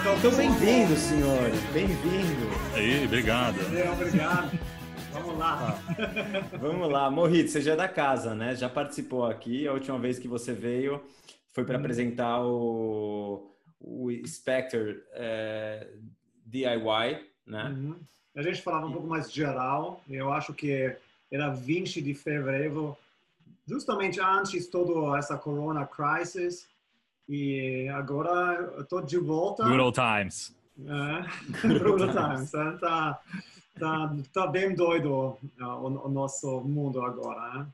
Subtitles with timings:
[0.00, 1.50] Então, bem-vindo, senhor.
[1.74, 2.48] Bem-vindo.
[2.74, 3.58] Aí, obrigado.
[3.76, 4.58] É, obrigado.
[5.12, 5.78] Vamos lá.
[5.78, 7.10] Ah, vamos lá.
[7.10, 8.56] Morrito, você já é da casa, né?
[8.56, 9.68] Já participou aqui.
[9.68, 11.02] A última vez que você veio
[11.52, 11.80] foi para hum.
[11.80, 15.86] apresentar o, o Spectre é,
[16.46, 17.64] DIY, né?
[17.64, 17.96] Uhum.
[18.34, 20.02] A gente falava um pouco mais geral.
[20.08, 20.96] Eu acho que
[21.30, 22.96] era 20 de fevereiro,
[23.66, 26.69] justamente antes de toda essa corona crisis.
[27.30, 29.62] E agora eu tô de volta.
[29.62, 30.52] Good old times.
[30.84, 32.52] É, good old times.
[32.52, 33.20] É, tá,
[33.78, 37.66] tá, tá bem doido é, o, o nosso mundo agora, né?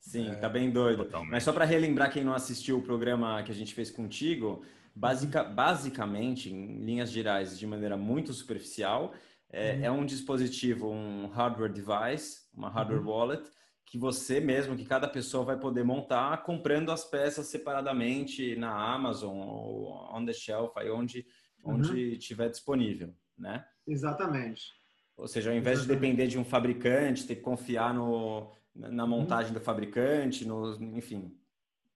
[0.00, 1.04] Sim, tá bem doido.
[1.04, 1.30] Totalmente.
[1.30, 5.44] Mas só para relembrar quem não assistiu o programa que a gente fez contigo, basica,
[5.44, 9.14] basicamente, em linhas gerais, de maneira muito superficial,
[9.50, 9.84] é, uhum.
[9.84, 13.08] é um dispositivo, um hardware device, uma hardware uhum.
[13.08, 13.48] wallet,
[13.90, 19.36] que você mesmo, que cada pessoa vai poder montar comprando as peças separadamente na Amazon
[19.36, 21.26] ou on the shelf, aí onde,
[21.64, 22.18] onde uhum.
[22.18, 23.64] tiver disponível, né?
[23.86, 24.72] Exatamente.
[25.16, 26.00] Ou seja, ao invés Exatamente.
[26.00, 29.10] de depender de um fabricante, ter que confiar no, na uhum.
[29.10, 29.58] montagem uhum.
[29.58, 31.34] do fabricante, no, enfim.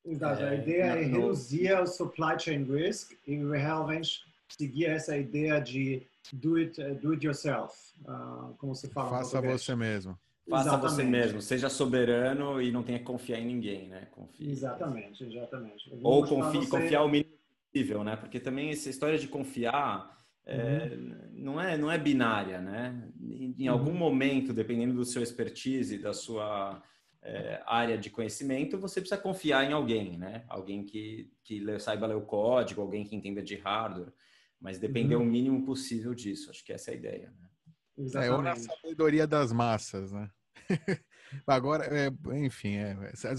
[0.04, 0.42] Exato.
[0.42, 6.06] É, a ideia é reduzir o supply chain risk e realmente seguir essa ideia de
[6.32, 7.74] do it, do it yourself,
[8.06, 9.10] uh, como se fala.
[9.10, 10.18] Faça você mesmo.
[10.48, 10.94] Faça exatamente.
[10.94, 14.08] você mesmo, seja soberano e não tenha que confiar em ninguém, né?
[14.10, 14.50] Confie.
[14.50, 15.90] Exatamente, exatamente.
[16.02, 16.70] Ou confie, você...
[16.70, 17.30] confiar o mínimo
[17.70, 18.16] possível, né?
[18.16, 21.16] Porque também essa história de confiar é, uhum.
[21.32, 23.08] não, é, não é binária, né?
[23.20, 23.74] Em, em uhum.
[23.74, 26.82] algum momento, dependendo do seu expertise, da sua
[27.22, 30.44] é, área de conhecimento, você precisa confiar em alguém, né?
[30.48, 34.12] Alguém que, que saiba ler o código, alguém que entenda de hardware,
[34.60, 35.22] mas depender uhum.
[35.22, 36.50] o mínimo possível disso.
[36.50, 37.48] Acho que essa é a ideia, né?
[37.96, 38.32] Exatamente.
[38.32, 40.30] É, ou na sabedoria das massas, né?
[41.46, 42.96] agora, é, enfim, é,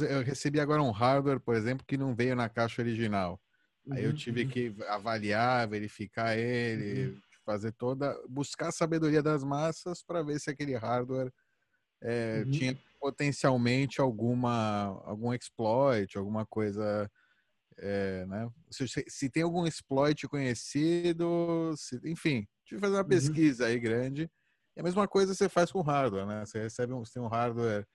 [0.09, 3.41] eu recebi agora um hardware, por exemplo, que não veio na caixa original.
[3.85, 4.49] Uhum, Aí eu uhum, tive uhum.
[4.49, 7.21] que avaliar, verificar ele, uhum.
[7.45, 11.31] fazer toda, buscar a sabedoria das massas para ver se aquele hardware
[12.01, 12.51] é, uhum.
[12.51, 17.09] tinha potencialmente alguma algum exploit, alguma coisa,
[17.77, 18.49] é, né?
[18.69, 23.09] Se, se, tem algum exploit conhecido, se, enfim, tive que fazer uma uhum.
[23.09, 24.29] pesquisa aí grande
[24.75, 26.45] e a mesma coisa você faz com hardware, né?
[26.45, 27.85] Você recebe um, você tem um hardware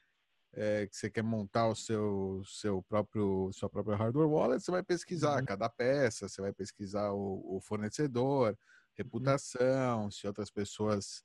[0.52, 4.82] é, que você quer montar o seu, seu próprio sua própria hardware wallet, você vai
[4.82, 5.44] pesquisar uhum.
[5.44, 8.56] cada peça, você vai pesquisar o, o fornecedor,
[8.94, 10.10] reputação, uhum.
[10.10, 11.22] se outras pessoas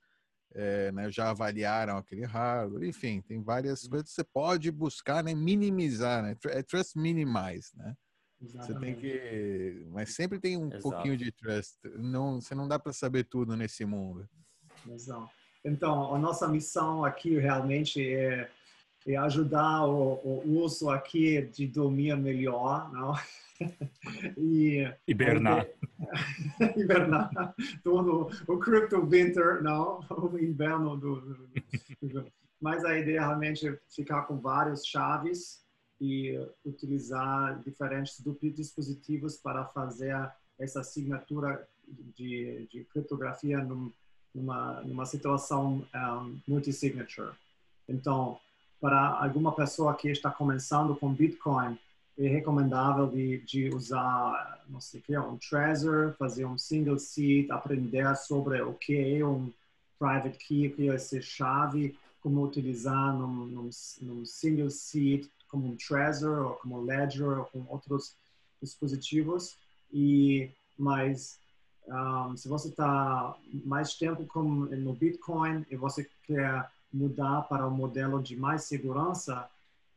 [0.53, 3.91] é, né, já avaliaram aquele hardware, enfim, tem várias uhum.
[3.91, 6.35] coisas que você pode buscar, né, minimizar, né?
[6.47, 7.95] É trust minimize, né?
[8.41, 8.73] Exatamente.
[8.73, 10.81] Você tem que, mas sempre tem um Exato.
[10.81, 11.77] pouquinho de trust.
[11.97, 14.27] Não, você não dá para saber tudo nesse mundo.
[14.87, 15.31] Exato.
[15.63, 18.50] Então, a nossa missão aqui realmente é,
[19.07, 23.13] é ajudar o, o, uso aqui de dormir melhor, não?
[24.38, 25.66] e hibernar.
[26.75, 27.56] hibernar.
[27.81, 30.01] Todo o crypto winter, não?
[30.12, 31.22] O inverno do,
[32.01, 32.25] do,
[32.59, 35.63] Mas a ideia realmente é ficar com várias chaves
[36.01, 38.22] e utilizar diferentes
[38.53, 40.13] dispositivos para fazer
[40.59, 41.66] essa assinatura
[42.16, 43.91] de, de criptografia num
[44.33, 47.31] numa, numa situação um, multi-signature.
[47.88, 48.39] Então,
[48.79, 51.77] para alguma pessoa que está começando com Bitcoin,
[52.17, 57.49] é recomendável de, de usar, não sei o que, um Trezor, fazer um single seed,
[57.49, 59.51] aprender sobre o que é um
[59.97, 63.69] private key, o que é essa chave, como utilizar num, num,
[64.01, 68.15] num single seed, como um Trezor, ou como Ledger, ou com outros
[68.61, 69.55] dispositivos.
[69.91, 71.39] E, mas
[71.88, 73.35] um, se você está
[73.66, 79.49] mais tempo com, no Bitcoin e você quer mudar para um modelo de mais segurança,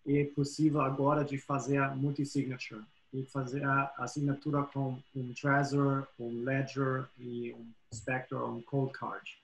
[0.07, 2.83] é possível agora de fazer multi-signature
[3.13, 9.39] e fazer a assinatura com um Trezor, um Ledger e um Spectre, um Cold Card.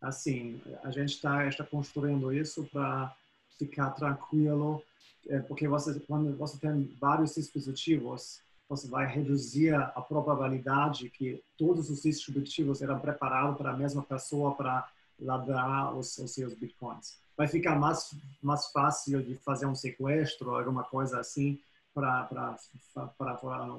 [0.00, 3.14] Assim, a gente está está construindo isso para
[3.58, 4.82] ficar tranquilo,
[5.28, 11.90] é, porque você, quando você tem vários dispositivos, você vai reduzir a probabilidade que todos
[11.90, 14.88] os distributivos eram preparados para a mesma pessoa para
[15.20, 17.18] ladrar os, os, seus bitcoins.
[17.36, 21.60] Vai ficar mais, mais fácil de fazer um sequestro, alguma coisa assim,
[21.92, 22.28] para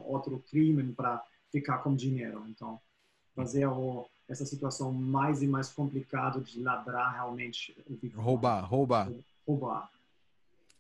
[0.05, 2.43] outro crime, para ficar com dinheiro.
[2.47, 2.79] Então,
[3.35, 7.75] fazer o, essa situação mais e mais complicada de ladrar realmente.
[8.15, 9.09] Roubar, roubar.
[9.47, 9.89] Roubar.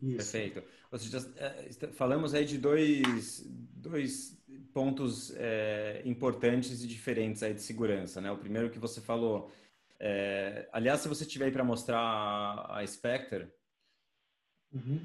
[0.01, 0.17] Isso.
[0.17, 0.63] Perfeito.
[0.91, 3.45] Ou seja, é, falamos aí de dois,
[3.75, 4.37] dois
[4.73, 8.31] pontos é, importantes e diferentes aí de segurança, né?
[8.31, 9.51] O primeiro que você falou,
[9.99, 11.99] é, aliás, se você tiver aí para mostrar
[12.69, 13.47] a, Spectre,
[14.73, 14.99] uhum.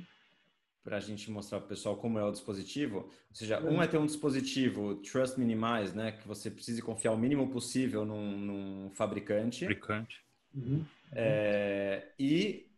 [0.82, 2.98] para a gente mostrar para o pessoal como é o dispositivo.
[2.98, 7.18] Ou seja, um é ter um dispositivo Trust Minimize, né, que você precise confiar o
[7.18, 9.60] mínimo possível num, num fabricante.
[9.60, 10.24] Fabricante.
[10.52, 10.84] Uhum.
[11.12, 12.69] É, e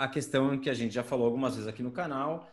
[0.00, 2.50] a questão que a gente já falou algumas vezes aqui no canal,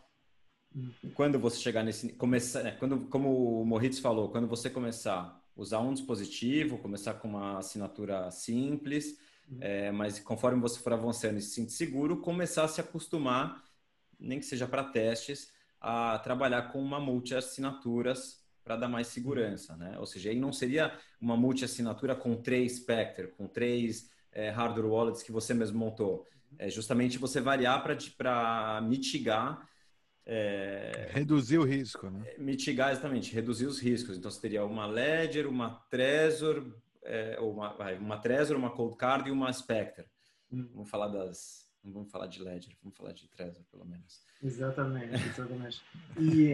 [1.14, 5.40] quando você chegar nesse, começar, né, quando, como o Moritz falou, quando você começar a
[5.56, 9.18] usar um dispositivo, começar com uma assinatura simples,
[9.50, 9.58] uhum.
[9.62, 13.64] é, mas conforme você for avançando e se sentir seguro, começar a se acostumar
[14.20, 15.50] nem que seja para testes,
[15.80, 19.96] a trabalhar com uma multi-assinaturas para dar mais segurança, né?
[19.98, 25.22] Ou seja, aí não seria uma multi-assinatura com três Spectre, com três é, hardware wallets
[25.22, 26.26] que você mesmo montou.
[26.58, 29.68] É justamente você variar para mitigar
[30.30, 32.22] é, reduzir o risco, né?
[32.26, 34.18] É, mitigar exatamente, reduzir os riscos.
[34.18, 36.66] Então você teria uma Ledger, uma Trezor,
[37.02, 40.04] é, ou uma, uma Trezor, uma Cold Card e uma Spectre.
[40.52, 40.68] Hum.
[40.74, 44.20] Vamos falar das, não vamos falar de Ledger, vamos falar de Trezor, pelo menos.
[44.42, 45.82] Exatamente, exatamente.
[46.18, 46.52] e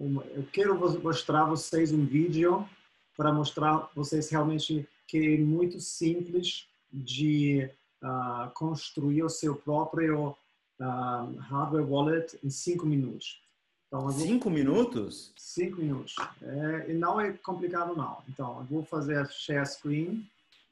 [0.00, 2.68] um, eu quero mostrar vocês um vídeo
[3.16, 7.70] para mostrar vocês realmente que é muito simples de
[8.02, 10.36] uh, construir o seu próprio
[10.80, 13.40] uh, hardware wallet em cinco minutos.
[13.86, 14.12] Então, vou...
[14.12, 15.32] Cinco minutos?
[15.36, 16.14] Cinco minutos.
[16.42, 18.18] É, e não é complicado, não.
[18.28, 20.28] Então, eu vou fazer share screen.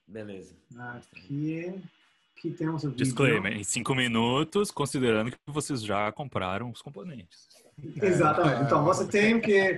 [0.06, 0.54] Beleza.
[0.78, 1.82] Aqui
[2.36, 7.48] que temos o Disclaimer, em cinco minutos, considerando que vocês já compraram os componentes.
[8.00, 8.64] Exatamente.
[8.64, 9.76] Então, você tem que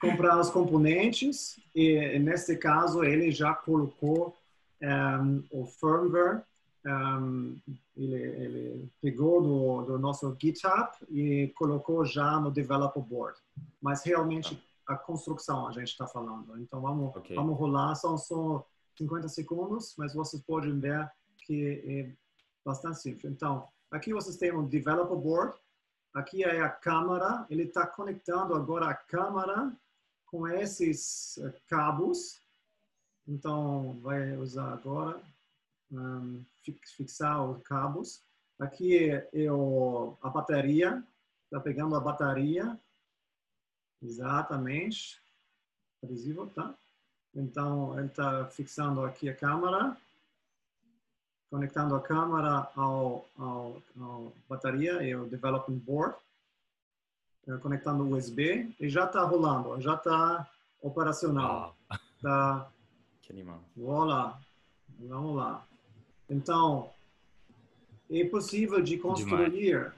[0.00, 4.36] comprar os componentes e, nesse caso, ele já colocou
[4.82, 6.42] um, o firmware,
[6.86, 7.56] um,
[7.96, 13.38] ele, ele, pegou do, do, nosso GitHub e colocou já no developer board.
[13.80, 16.58] Mas realmente a construção a gente está falando.
[16.58, 17.36] Então, vamos, okay.
[17.36, 22.16] vamos rolar, são só 50 segundos, mas vocês podem ver que é
[22.64, 23.32] bastante simples.
[23.32, 25.54] Então, aqui vocês têm um developer board,
[26.14, 29.72] aqui é a câmera, ele está conectando agora a câmera
[30.26, 32.40] com esses eh, cabos.
[33.26, 35.20] Então, vai usar agora,
[35.92, 36.44] um,
[36.96, 38.22] fixar os cabos.
[38.58, 41.02] Aqui é, é o, a bateria,
[41.44, 42.78] está pegando a bateria,
[44.02, 45.20] exatamente,
[46.02, 46.74] adesivo, tá?
[47.34, 49.96] Então, ele está fixando aqui a câmera
[51.52, 56.16] conectando a câmera ao, ao, ao bateria e o development board,
[57.60, 60.48] conectando o USB e já está rolando, já está
[60.80, 61.76] operacional.
[61.90, 62.00] Ah.
[62.22, 62.68] Tá...
[63.22, 63.60] Que animal.
[63.76, 64.40] Voilà.
[64.98, 65.64] Vamos lá.
[66.32, 66.88] Então,
[68.10, 69.92] é possível de construir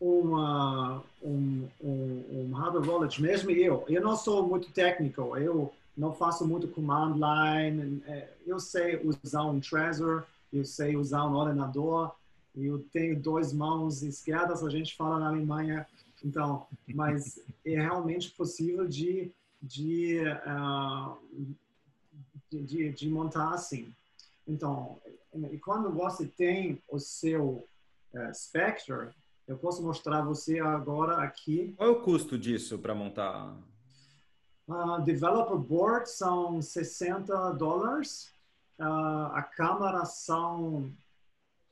[0.00, 3.84] uma, um, um, um hardware wallet, mesmo eu.
[3.88, 9.42] Eu não sou muito técnico, eu não faço muito command line, eh, eu sei usar
[9.42, 12.12] um Trezor, eu sei usar um ordenador,
[12.56, 15.86] eu tenho duas mãos esquerdas, a gente fala na Alemanha,
[16.24, 19.30] então, mas é realmente possível de,
[19.62, 21.16] de, uh,
[22.50, 23.92] de, de, montar assim.
[24.46, 24.98] Então,
[25.34, 27.66] e quando você tem o seu
[28.14, 29.10] uh, Spectre,
[29.46, 31.74] eu posso mostrar você agora aqui.
[31.76, 33.56] Qual é o custo disso para montar?
[34.66, 38.30] Uh, developer board são 60 dólares
[38.78, 40.92] uh, a câmara são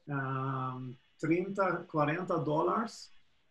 [0.09, 3.11] uh, 30, 40 dólares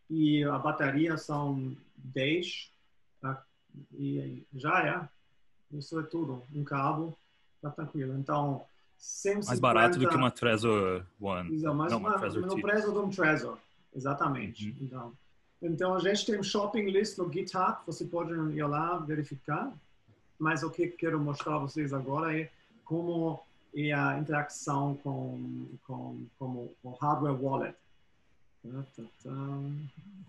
[0.09, 3.45] e a bateria são 10 uh, tá?
[3.93, 5.09] e já é.
[5.75, 6.43] Isso é tudo.
[6.53, 7.17] Um cabo,
[7.61, 8.17] tá tranquilo.
[8.17, 8.65] Então,
[8.97, 9.47] 150...
[9.47, 11.53] Mais barato do que uma Trezor One.
[11.53, 13.57] Exato, mais Não, uma, uma Trezor no preço de um Trezor.
[13.95, 14.69] Exatamente.
[14.69, 14.75] Uhum.
[14.81, 15.13] Então,
[15.61, 19.73] então, a gente tem um shopping list no GitHub, você pode ir lá verificar.
[20.37, 22.51] Mas o que quero mostrar a vocês agora é
[22.83, 23.39] como
[23.75, 27.75] é a interação com, com, com o hardware wallet.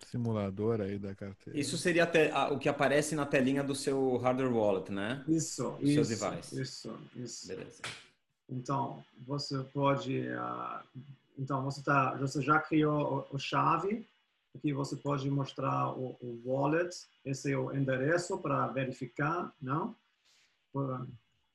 [0.07, 1.59] Simulador aí da carteira.
[1.59, 5.25] Isso seria te, a, o que aparece na telinha do seu hardware wallet, né?
[5.27, 6.61] Isso, do isso, seu device.
[6.61, 7.49] Isso, isso.
[7.49, 7.83] Beleza.
[8.49, 11.05] Então, você pode, uh,
[11.39, 14.07] então você tá, você já criou o, o chave.
[14.55, 16.91] Aqui você pode mostrar o, o wallet.
[17.25, 19.95] Esse é o endereço para verificar, não?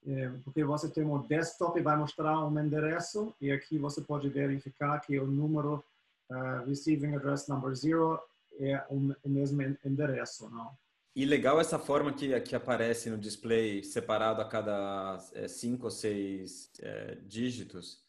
[0.05, 4.27] É, porque você tem um desktop e vai mostrar um endereço e aqui você pode
[4.29, 5.83] verificar que o número
[6.29, 8.19] uh, receiving address number zero
[8.59, 10.71] é o, o mesmo endereço, não?
[11.15, 15.91] E legal essa forma que, que aparece no display separado a cada é, cinco ou
[15.91, 18.01] seis é, dígitos.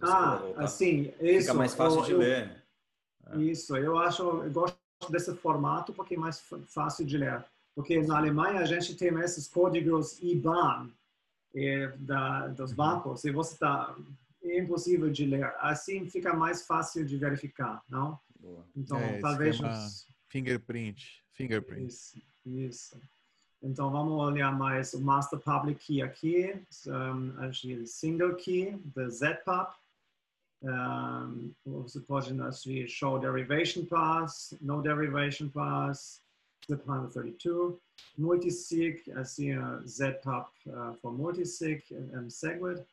[0.00, 1.40] Ah, assim, isso.
[1.42, 2.64] Fica mais fácil eu, de eu, ler.
[3.26, 3.36] É.
[3.38, 4.78] Isso, eu acho, eu gosto
[5.10, 7.44] desse formato porque é mais fácil de ler.
[7.74, 10.90] Porque na Alemanha a gente tem esses códigos IBAN,
[11.54, 12.76] é, da, dos uhum.
[12.76, 13.96] bancos e você está
[14.42, 15.44] é impossível de ler.
[15.58, 18.18] Assim fica mais fácil de verificar, não?
[18.38, 18.66] Boa.
[18.76, 19.58] Então, É, talvez
[20.28, 21.24] Fingerprint.
[21.32, 21.86] Fingerprint.
[21.86, 22.96] Isso, isso.
[23.62, 26.54] Então, vamos olhar mais o Master Public Key aqui.
[26.86, 29.68] Um, aqui, Single Key, the ZPUB.
[30.62, 36.22] Um, você pode assim, show derivation pass, no derivation pass,
[36.68, 37.76] zip 132.
[38.18, 42.84] Multisig, assim, uh, ZPUB uh, for multisig and, and SegWit.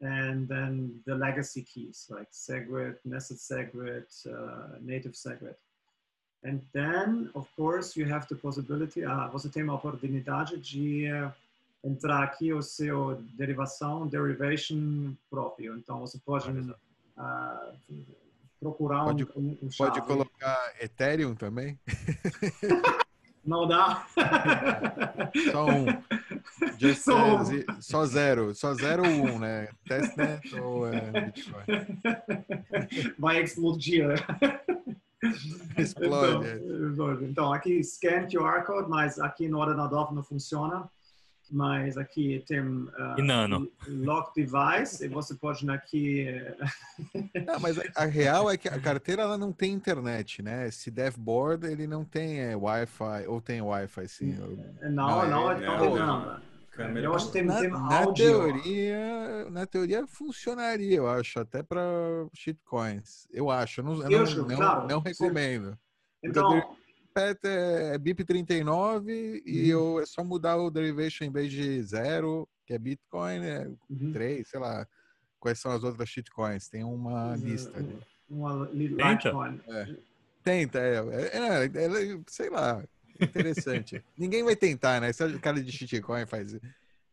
[0.00, 5.56] And then the legacy keys like SegWit, nested SegWit, uh, native SegWit.
[6.44, 11.32] And then, of course, you have the possibility, ah, você tem uma oportunidade de eh,
[11.82, 15.78] entrar aqui o seu derivação, derivation próprio.
[15.78, 16.46] Então, você pode
[17.16, 17.72] ah,
[18.60, 21.78] procurar Pode- um, um, Pode colocar Ethereum também?
[23.44, 24.06] Não dá?
[25.52, 25.86] Só um.
[26.78, 27.80] Just, Só um.
[27.80, 28.54] só zero.
[28.54, 29.68] Só zero ou um, né?
[29.86, 31.64] Testnet ou é, Bitcoin?
[33.18, 34.14] Vai explodir.
[35.78, 36.46] Explode.
[36.46, 36.56] é.
[36.92, 40.88] Então, então, aqui scan QR Code, mas aqui no ordenador não funciona.
[41.50, 42.60] Mas aqui tem
[42.96, 43.68] ah, E nano?
[43.86, 46.56] lock device e você pode aqui eh,
[47.46, 50.66] Não, mas a, a real é que a carteira ela não tem internet, né?
[50.68, 54.34] Esse DevBoard ele não tem é, Wi-Fi, ou tem Wi-Fi sim.
[54.38, 56.40] Eu- Não, Não, não, é- é não, tão não.
[56.74, 56.88] Grande.
[56.88, 57.06] Câmera.
[57.06, 58.14] Eu acho que tem, na, tem na áudio.
[58.14, 61.82] teoria, na teoria funcionaria, eu acho, até para
[62.34, 63.26] shitcoins.
[63.30, 65.78] Eu acho, eu não, eu Eu não, acho, não- claro, não recomendo.
[66.22, 66.76] Então,
[67.12, 69.94] Pet é BIP39 e Uhum.
[69.96, 74.12] eu, é só mudar o derivation em vez de zero, que é Bitcoin, é uhum,
[74.12, 74.86] 3, sei lá.
[75.38, 76.68] Quais são as outras shitcoins?
[76.68, 77.98] Tem uma lista ali.
[78.28, 79.10] uma li- Tenta.
[79.28, 79.60] Litecoin.
[80.42, 82.82] Tenta, é, é, é, é, sei lá,
[83.20, 84.04] interessante.
[84.16, 85.10] Ninguém vai tentar, né?
[85.10, 86.56] Esse cara de shitcoin faz,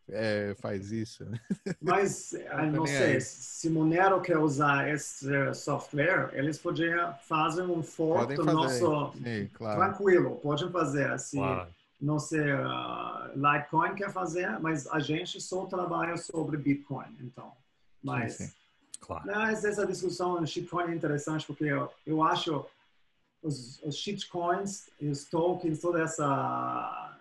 [0.10, 1.26] é, faz isso.
[1.82, 3.20] Mas, não também sei, é.
[3.20, 9.80] se Monero quer usar esse software, eles podiam fazer um fork do nosso Sim, claro.
[9.80, 11.18] tranquilo, podem fazer.
[11.20, 11.70] Se Claro.
[12.00, 17.52] não sei, uh, Litecoin quer fazer, mas a gente só trabalha sobre Bitcoin, então.
[18.04, 18.52] Mas, sim.
[19.00, 19.24] Claro.
[19.26, 22.66] mas essa discussão em shitcoin é interessante porque eu, eu acho
[23.42, 27.18] os, os shitcoins e os tokens, toda essa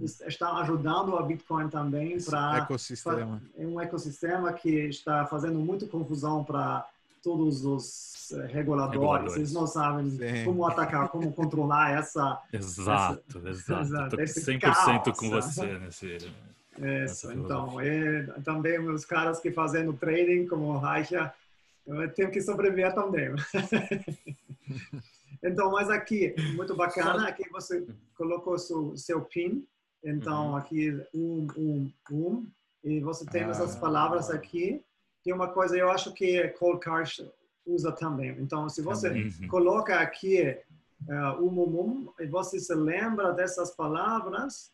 [0.00, 3.42] está ajudando a Bitcoin também para ecossistema.
[3.58, 6.86] é um ecossistema que está fazendo muita confusão para
[7.22, 9.00] todos os eh, reguladores.
[9.00, 9.36] Reguladores.
[9.36, 10.44] Eles não sabem Sim.
[10.44, 12.40] como atacar, como controlar essa.
[12.52, 13.82] Exato, exato.
[13.82, 15.40] exato, esse 100% caos, com né?
[15.40, 16.16] você nesse.
[16.16, 17.30] Isso.
[17.30, 21.34] Essa Então, é, também os caras que fazem o trading, como o Raja,
[22.14, 23.34] tem que sobreviver também.
[25.42, 29.66] então, mas aqui, muito bacana, aqui você colocou seu, seu PIN.
[30.02, 30.56] Então, Uhum.
[30.56, 32.46] aqui, um, um, um.
[32.82, 33.80] E você tem essas Ah.
[33.80, 34.82] palavras aqui.
[35.22, 37.30] Tem uma coisa, eu acho que Cold Card
[37.66, 38.30] usa também.
[38.40, 39.48] Então, se você Também.
[39.48, 40.56] Coloca aqui
[41.06, 44.72] uh, um, um, um, e você se lembra dessas palavras,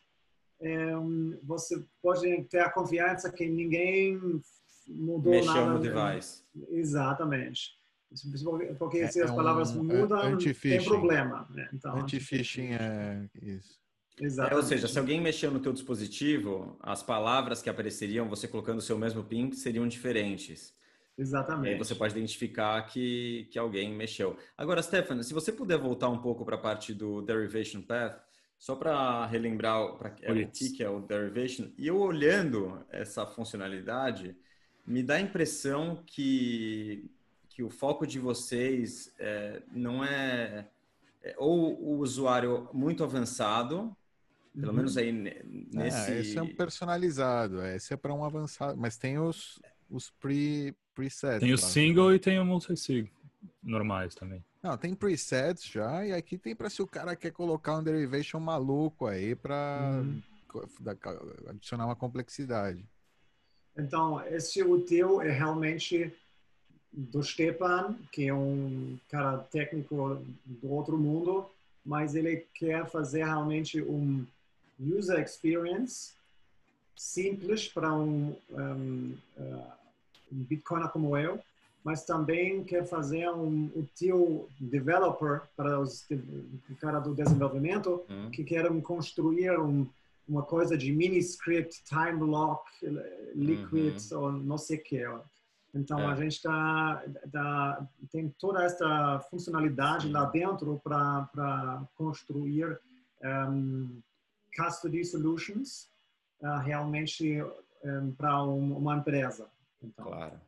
[0.61, 4.41] um, você pode ter a confiança que ninguém
[4.87, 5.73] mudou Mexeu nada.
[5.73, 6.43] no device.
[6.69, 7.76] Exatamente.
[8.79, 11.47] Porque É- se as é palavras um, é, mudam, tem problema.
[11.49, 11.69] Né?
[11.73, 13.79] Então, Anti-phishing é isso.
[14.19, 14.55] É, Exatamente.
[14.55, 18.81] ou seja, se alguém mexeu no teu dispositivo, as palavras que apareceriam, você colocando o
[18.81, 20.69] seu mesmo PIN, seriam diferentes.
[21.17, 21.77] E aí Exatamente.
[21.77, 24.37] você pode identificar que, que alguém mexeu.
[24.57, 28.23] Agora, Stefano, se você puder voltar um pouco para a parte do Derivation Path,
[28.57, 33.25] só para relembrar o- pra, é, o que é o Derivation, e eu olhando essa
[33.25, 34.35] funcionalidade,
[34.85, 37.11] me dá a impressão que,
[37.57, 40.67] que o foco de vocês é, não é,
[41.23, 43.97] é ou o usuário muito avançado,
[44.53, 44.73] pelo Uhum.
[44.75, 45.41] menos aí ne-
[45.73, 46.11] nesse...
[46.11, 49.59] Ah, esse é um personalizado, esse é para um avançado, mas tem os,
[49.89, 51.39] os pre, presets.
[51.39, 51.57] Tem o lá.
[51.57, 53.11] single e tem o multisig.
[53.63, 54.45] Normais também.
[54.61, 58.39] Não, tem presets já, e aqui tem para se o cara quer colocar um derivation
[58.39, 60.21] maluco aí para Uhum.
[61.47, 62.87] adicionar uma complexidade.
[63.75, 66.13] Então, esse o teu é realmente
[66.97, 71.45] do Stepan, que é um cara técnico do outro mundo,
[71.85, 74.25] mas ele quer fazer realmente um
[74.79, 76.13] user experience
[76.95, 79.71] simples para um, um, uh,
[80.31, 81.39] um Bitcoiner como eu,
[81.83, 86.03] mas também quer fazer um, teu developer, para os,
[86.69, 88.31] o cara do desenvolvimento, Hum.
[88.31, 89.87] que querem construir um,
[90.27, 92.65] uma coisa de mini script, time lock,
[93.35, 95.05] liquid, ou não sei o que.
[95.73, 96.05] Então É.
[96.07, 102.79] a gente tá, tá- tem toda essa funcionalidade lá dentro para construir
[103.23, 104.01] um,
[104.55, 105.89] custody solutions
[106.43, 107.43] ah, realmente
[108.17, 109.47] para uma empresa.
[109.83, 110.39] Então, Claro.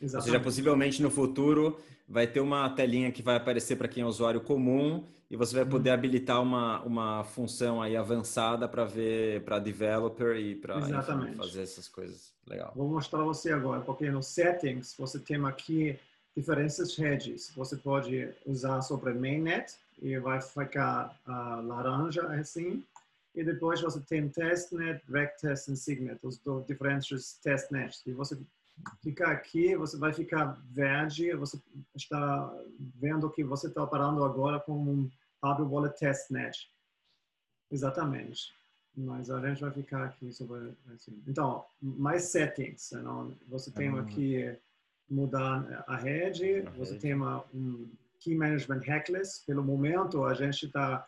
[0.00, 0.14] Exatamente.
[0.14, 1.78] Ou seja, possivelmente no futuro
[2.08, 5.64] vai ter uma telinha que vai aparecer para quem é usuário comum e você vai
[5.64, 5.94] poder uhum.
[5.94, 10.80] habilitar uma, uma função aí avançada para ver para developer e para
[11.36, 12.32] fazer essas coisas.
[12.46, 12.72] Legal.
[12.74, 15.96] Vou mostrar você agora, porque no settings você tem aqui
[16.36, 17.52] diferentes redes.
[17.54, 22.82] Você pode usar sobre mainnet e vai ficar uh, laranja assim.
[23.32, 28.02] E depois você tem testnet, rectest e signet, os diferentes testnets.
[28.04, 28.36] E você
[29.02, 31.60] ficar aqui, você vai ficar verde, você
[31.94, 35.10] está vendo que você está operando agora com um
[35.42, 36.70] hardware wallet testnet.
[37.70, 38.52] Exatamente.
[38.96, 41.22] Mas a gente vai ficar aqui sobre assim.
[41.26, 42.90] Então, mais settings.
[42.92, 43.34] Não?
[43.48, 43.98] Você tem uhum.
[43.98, 44.56] aqui
[45.08, 49.44] mudar a rede, você tem uma, um key management hackless.
[49.46, 51.06] Pelo momento, a gente está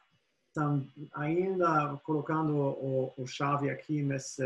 [0.55, 0.81] tá
[1.15, 4.43] ainda colocando o, o chave aqui nesse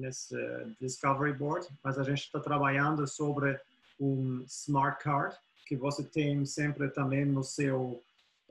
[0.00, 0.36] nesse
[0.80, 3.60] discovery board, mas a gente está trabalhando sobre
[4.00, 8.02] um smart card que você tem sempre também no seu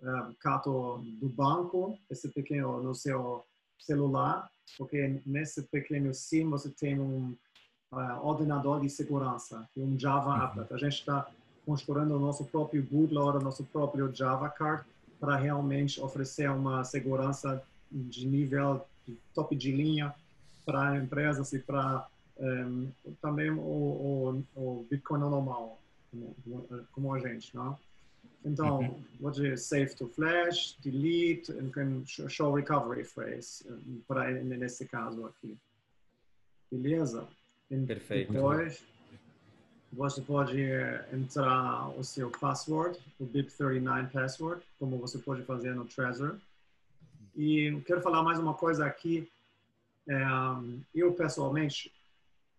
[0.02, 3.44] um, cartão do banco, esse pequeno no seu
[3.78, 7.36] celular, porque nesse pequeno SIM você tem um
[7.92, 10.36] uh, ordenador de segurança, um Java uhum.
[10.36, 10.74] applet.
[10.74, 11.28] A gente está
[11.66, 14.86] construindo o nosso próprio bootloader, nosso próprio Java card
[15.20, 20.16] para realmente oferecer uma segurança de nível de top de linha
[20.70, 22.08] para empresas e para
[22.38, 26.36] um, também o, o, o, Bitcoin normal, como,
[26.92, 27.78] como a gente, não?
[28.46, 29.04] Então, uhum.
[29.20, 33.66] pode save to flash, delete, e show recovery phrase,
[34.08, 35.58] para nesse caso aqui.
[36.72, 37.28] Beleza?
[37.86, 38.32] Perfeito.
[38.32, 38.82] Depois,
[39.92, 40.62] você pode
[41.12, 46.38] entrar o seu password, o BIP39 password, como você pode fazer no Trezor.
[47.36, 49.39] E quero falar mais uma coisa aqui é,
[50.94, 51.92] eu, pessoalmente,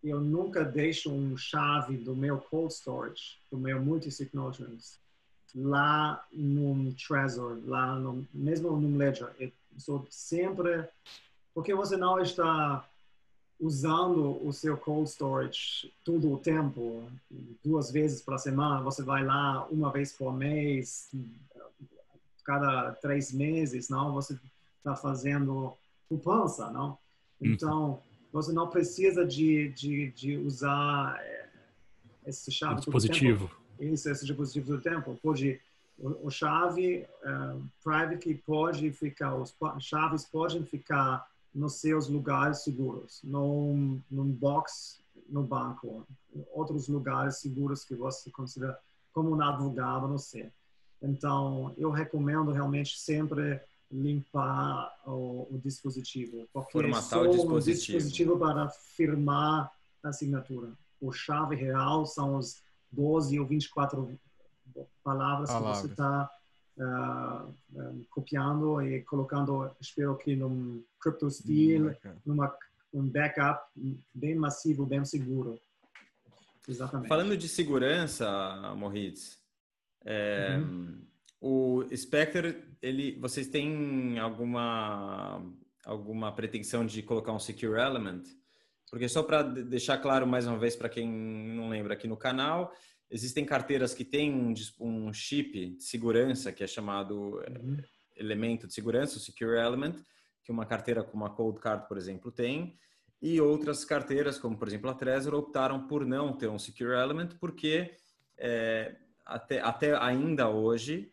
[0.03, 4.99] eu nunca deixo um chave do meu cold storage, do meu multi-sig notions,
[5.55, 9.35] lá no Trezor, lá no, mesmo no Ledger.
[9.39, 10.89] Eu sou sempre...
[11.53, 12.89] Porque você não está
[13.59, 17.05] usando o seu cold storage todo o tempo,
[17.63, 21.11] duas vezes por semana, você vai lá uma vez por mês,
[22.45, 24.15] cada três meses, não?
[24.15, 24.39] Você
[24.79, 25.77] está fazendo
[26.09, 26.97] poupança, não?
[27.41, 27.53] Uhum.
[27.53, 31.49] Então, você não precisa de, de, de usar eh,
[32.27, 32.77] esse chave.
[32.77, 33.51] dispositivo.
[33.79, 35.19] Isso, esse dispositivo do tempo.
[35.23, 35.61] Pode,
[35.99, 42.63] o, o chave uh, private que pode ficar, os chaves podem ficar nos seus lugares
[42.63, 46.07] seguros, num, num box no banco,
[46.53, 48.79] outros lugares seguros que você considera
[49.13, 50.51] como um advogado, não sei.
[51.03, 56.49] Então, eu recomendo realmente sempre limpar o, o dispositivo.
[56.53, 57.97] Porque Formatar o dispositivo.
[57.97, 59.71] Um dispositivo para firmar
[60.03, 60.73] a assinatura.
[61.01, 64.19] O chave real são os 12 ou 24
[65.03, 65.81] palavras, palavras.
[65.81, 66.31] que você está
[66.79, 72.55] uh, um, copiando e colocando, espero que num CryptoSteel, hum, numa
[72.93, 73.63] um backup
[74.13, 75.61] bem massivo, bem seguro.
[76.69, 77.09] Exatamente.
[77.09, 79.41] Falando de segurança, Moritz,
[80.05, 81.01] é, uhum.
[81.41, 85.43] O Spectre, ele, vocês têm alguma
[85.85, 88.23] alguma pretensão de colocar um secure element?
[88.91, 92.73] Porque só para deixar claro mais uma vez para quem não lembra aqui no canal,
[93.11, 97.79] existem carteiras que têm um, um chip de segurança que é chamado uhum.
[98.17, 99.95] elemento de segurança, o secure element,
[100.45, 102.77] que uma carteira como a Cold Card, por exemplo, tem.
[103.23, 107.31] E outras carteiras, como por exemplo a Trezor, optaram por não ter um secure element
[107.39, 107.95] porque
[108.37, 111.13] é, até, até ainda hoje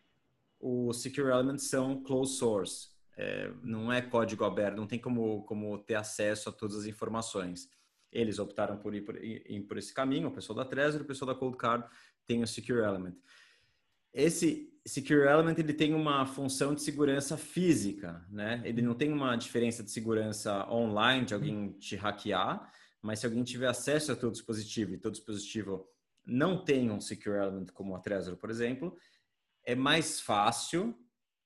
[0.60, 2.88] os Secure Elements são closed source.
[3.16, 7.68] É, não é código aberto, não tem como, como ter acesso a todas as informações.
[8.12, 11.32] Eles optaram por ir por, ir por esse caminho, o pessoal da Trezor, o pessoal
[11.32, 11.84] da Cold Card
[12.24, 13.16] tem o Secure Element.
[14.12, 18.62] Esse Secure Element ele tem uma função de segurança física, né?
[18.64, 23.42] Ele não tem uma diferença de segurança online de alguém te hackear, mas se alguém
[23.42, 25.86] tiver acesso a teu dispositivo e teu dispositivo
[26.24, 28.96] não tem um Secure Element como a Trezor, por exemplo,
[29.68, 30.96] é mais fácil,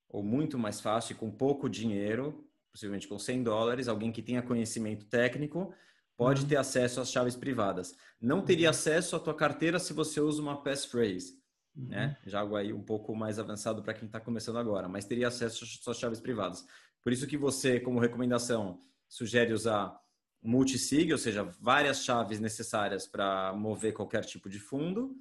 [0.07, 5.05] ou muito mais fácil, com pouco dinheiro, possivelmente com 100 dólares, alguém que tenha conhecimento
[5.07, 5.73] técnico
[6.15, 6.47] pode uhum.
[6.47, 7.93] ter acesso às chaves privadas.
[8.21, 8.69] Não teria uhum.
[8.69, 11.37] acesso à tua carteira se você usa uma passphrase,
[11.75, 11.89] uhum.
[11.89, 12.17] né?
[12.25, 15.65] Já algo aí um pouco mais avançado para quem está começando agora, mas teria acesso
[15.65, 16.65] às suas chaves privadas.
[17.03, 19.99] Por isso que você, como recomendação, sugere usar
[20.41, 25.13] multisig, ou seja, várias chaves necessárias para mover qualquer tipo de fundo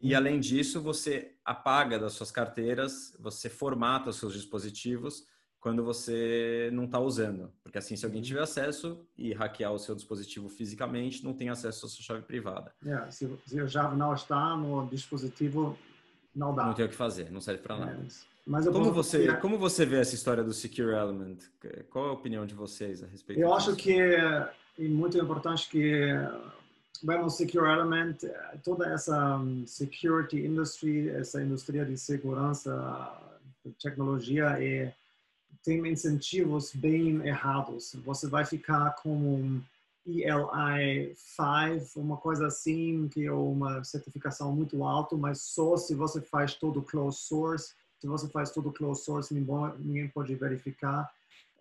[0.00, 5.26] e além disso, você apaga das suas carteiras, você formata os seus dispositivos
[5.60, 7.52] quando você não está usando.
[7.62, 11.86] Porque assim, se alguém tiver acesso e hackear o seu dispositivo fisicamente, não tem acesso
[11.86, 12.72] à sua chave privada.
[12.86, 15.76] É, se, se a chave não está no dispositivo,
[16.34, 16.66] não dá.
[16.66, 17.92] Não tem o que fazer, não serve para nada.
[18.00, 21.38] É, como, você, como você vê essa história do Secure Element?
[21.90, 23.70] Qual é a opinião de vocês a respeito Eu disso?
[23.70, 26.04] acho que é muito importante que
[27.00, 28.16] Bem, Secure Element,
[28.64, 33.16] toda essa hum, security industry, essa indústria de segurança,
[33.80, 34.92] tecnologia, é,
[35.62, 37.94] tem incentivos bem errados.
[38.04, 39.62] Você vai ficar com um
[40.04, 46.20] ELI 5, uma coisa assim, que é uma certificação muito alta, mas só se você
[46.20, 47.74] faz todo closed source.
[48.00, 51.08] Se você faz tudo closed source, ninguém pode verificar.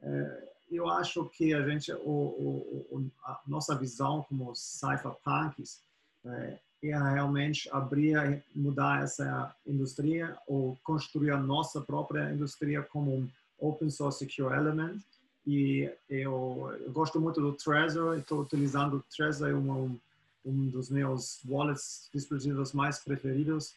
[0.01, 5.79] É, eu acho que a gente, o, o, a nossa visão como cypherpunks
[6.25, 13.29] é, é realmente abrir, mudar essa indústria ou construir a nossa própria indústria como um
[13.59, 14.99] open source secure element.
[15.45, 19.97] E eu, eu gosto muito do Trezor, estou utilizando o Trezor, um,
[20.45, 23.73] um dos meus wallets dispositivos mais preferidos.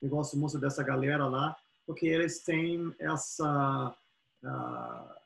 [0.00, 1.54] Eu gosto muito dessa galera lá,
[1.86, 3.94] porque eles têm essa
[4.42, 5.19] uh,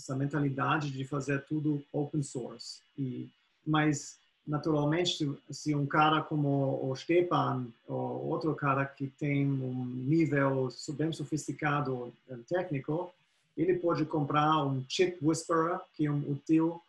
[0.00, 2.80] essa mentalidade de fazer tudo open source.
[2.98, 3.28] E,
[3.66, 10.68] mas, naturalmente, se um cara como o Stepan, ou outro cara que tem um nível
[10.90, 13.12] bem sofisticado eh, técnico,
[13.56, 16.80] ele pode comprar um chip whisperer, que é um útil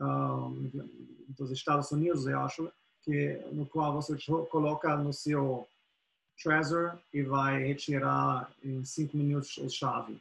[0.00, 0.70] um,
[1.36, 2.70] dos Estados Unidos, eu acho,
[3.02, 4.16] que, no qual você
[4.48, 5.66] coloca no seu
[6.42, 10.18] Trezor e vai retirar em cinco minutos a chave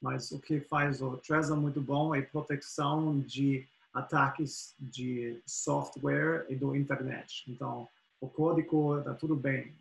[0.00, 6.54] mas o que faz o Trezor muito bom é proteção de ataques de software e
[6.54, 7.44] do internet.
[7.48, 7.88] Então,
[8.20, 9.74] o código está tudo bem.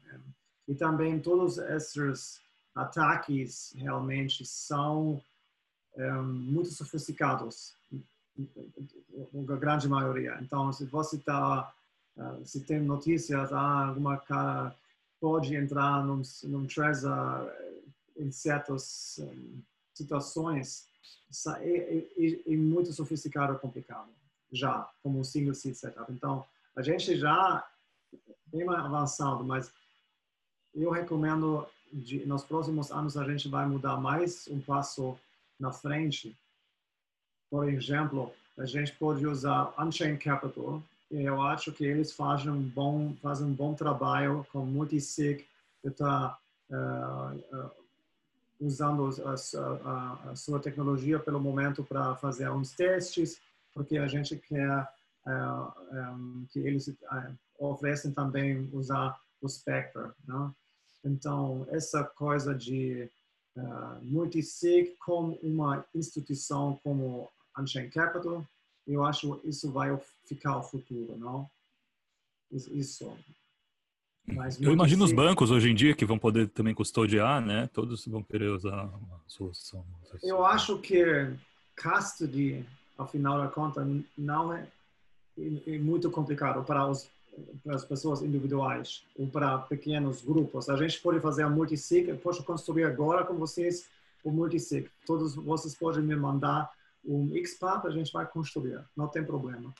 [0.67, 2.41] E também todos esses
[2.75, 5.21] ataques realmente são
[5.95, 7.73] um, eh, muito sofisticados,
[8.37, 10.37] a grande maioria.
[10.41, 11.73] Então, se você está,
[12.17, 14.75] uh, se tem notícias, ah, alguma cara
[15.19, 17.51] pode entrar num, num Trezor
[18.15, 19.61] em certos um,
[19.97, 20.87] situações
[21.59, 24.09] é, é, é, muito sofisticado e complicado,
[24.51, 26.11] já, como um single seed setup.
[26.11, 27.67] Então, a gente já
[28.45, 29.71] bem avançado, mas
[30.73, 35.17] eu recomendo, de, nos próximos anos, a gente vai mudar mais um passo
[35.59, 36.37] na frente.
[37.49, 40.81] Por exemplo, a gente pode usar Unchained Capital,
[41.11, 45.45] e eu acho que eles fazem um bom, fazem um bom trabalho com multisig,
[45.83, 46.37] está
[46.69, 47.71] uh, uh,
[48.59, 53.39] usando a, a, a, sua tecnologia pelo momento para fazer uns testes,
[53.73, 54.81] porque a gente quer
[55.25, 60.11] uh, é, um, é, que eles uh, oferecem também usar o Spectre.
[60.27, 60.51] Né?
[61.05, 63.09] Então, essa coisa de
[63.55, 68.45] uh, multisig com uma instituição como Unchained Capital,
[68.87, 71.49] eu acho isso vai ficar o futuro, não?
[72.51, 73.13] Isso.
[74.59, 77.69] Eu imagino os bancos hoje em dia que vão poder também custodiar, né?
[77.73, 79.85] Todos vão querer usar uma solução.
[80.21, 81.33] Eu acho que
[81.81, 82.65] custody,
[82.97, 83.87] ao final da conta,
[84.17, 84.67] não é,
[85.37, 87.09] é muito complicado para, os,
[87.63, 90.67] para as pessoas individuais ou para pequenos grupos.
[90.67, 93.87] A gente pode fazer a multisig, eu posso construir agora com vocês
[94.25, 94.89] o multisig.
[95.05, 96.69] Todos vocês podem me mandar
[97.05, 99.73] um XPath, a gente vai construir, não tem problema.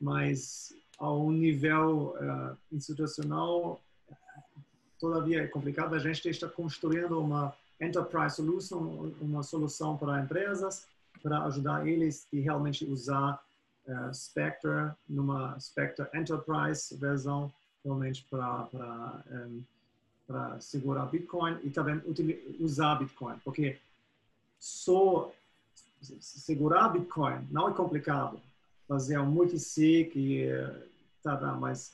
[0.00, 3.80] Mas ao nível uh, institucional,
[5.02, 5.94] todavia é complicado.
[5.94, 10.86] A gente está construindo uma enterprise solution, uma solução para empresas,
[11.20, 13.42] para ajudar eles a realmente usar
[13.88, 17.52] uh, Spectre numa Spectre Enterprise versão,
[17.84, 19.62] realmente para para um,
[20.24, 22.00] para segurar Bitcoin e também
[22.60, 23.76] usar Bitcoin, porque
[24.60, 25.32] só
[26.20, 28.40] segurar Bitcoin não é complicado.
[28.86, 30.48] Fazer um multisig e
[31.22, 31.92] tá, tá, mas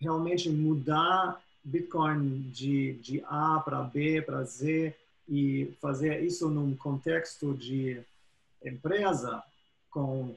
[0.00, 4.94] realmente mudar Bitcoin de, de A para B para Z
[5.28, 8.00] e fazer isso num contexto de
[8.64, 9.42] empresa
[9.90, 10.34] com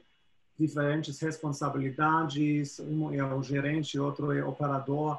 [0.58, 5.18] diferentes responsabilidades, um é o gerente, outro é o operador,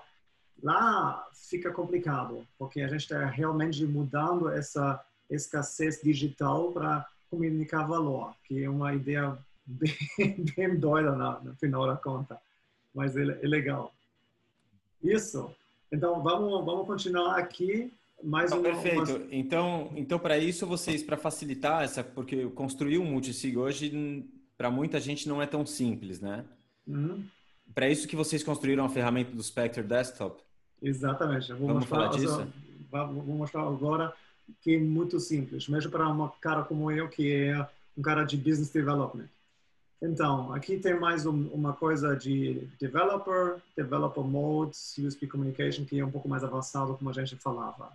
[0.64, 8.34] lá fica complicado, porque a gente está realmente mudando essa escassez digital para comunicar valor,
[8.46, 11.12] que é uma ideia bem, bem doida
[11.44, 12.40] no final da conta,
[12.94, 13.94] mas é, é legal.
[15.04, 15.54] Isso.
[15.92, 17.92] Então, vamos, vamos continuar aqui.
[18.24, 19.16] Mais uma, perfeito.
[19.16, 19.28] Uma...
[19.32, 24.26] Então, então para isso, vocês, para facilitar essa, porque construir um multisig hoje,
[24.58, 26.46] para muita gente, não é tão simples, né?
[26.88, 27.24] Uhum.
[27.74, 30.42] Para isso que vocês construíram a ferramenta do Spectre Desktop?
[30.82, 31.52] Exatamente.
[31.54, 32.48] Vamos mostrar, falar disso?
[32.90, 34.14] Vou mostrar agora
[34.62, 35.68] que é muito simples.
[35.68, 37.68] Mesmo para uma cara como eu, que é
[37.98, 39.28] um cara de business development.
[40.02, 46.06] Então, aqui tem mais um, uma coisa de developer, developer modes, USB communication, que é
[46.06, 47.92] um pouco mais avançado, como a gente falava.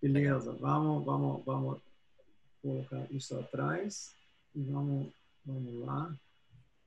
[0.00, 1.80] Beleza, vamos, vamos, vamos
[2.62, 4.14] colocar isso atrás
[4.54, 5.08] e vamos,
[5.44, 6.14] vamos lá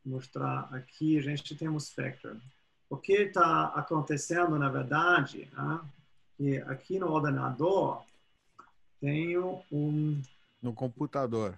[0.04, 1.18] mostrar aqui.
[1.18, 2.40] A gente tem um spectrum.
[2.90, 5.82] O que está acontecendo, na verdade, né,
[6.38, 8.02] que aqui no ordenador
[9.00, 10.22] tenho um...
[10.62, 11.58] No computador.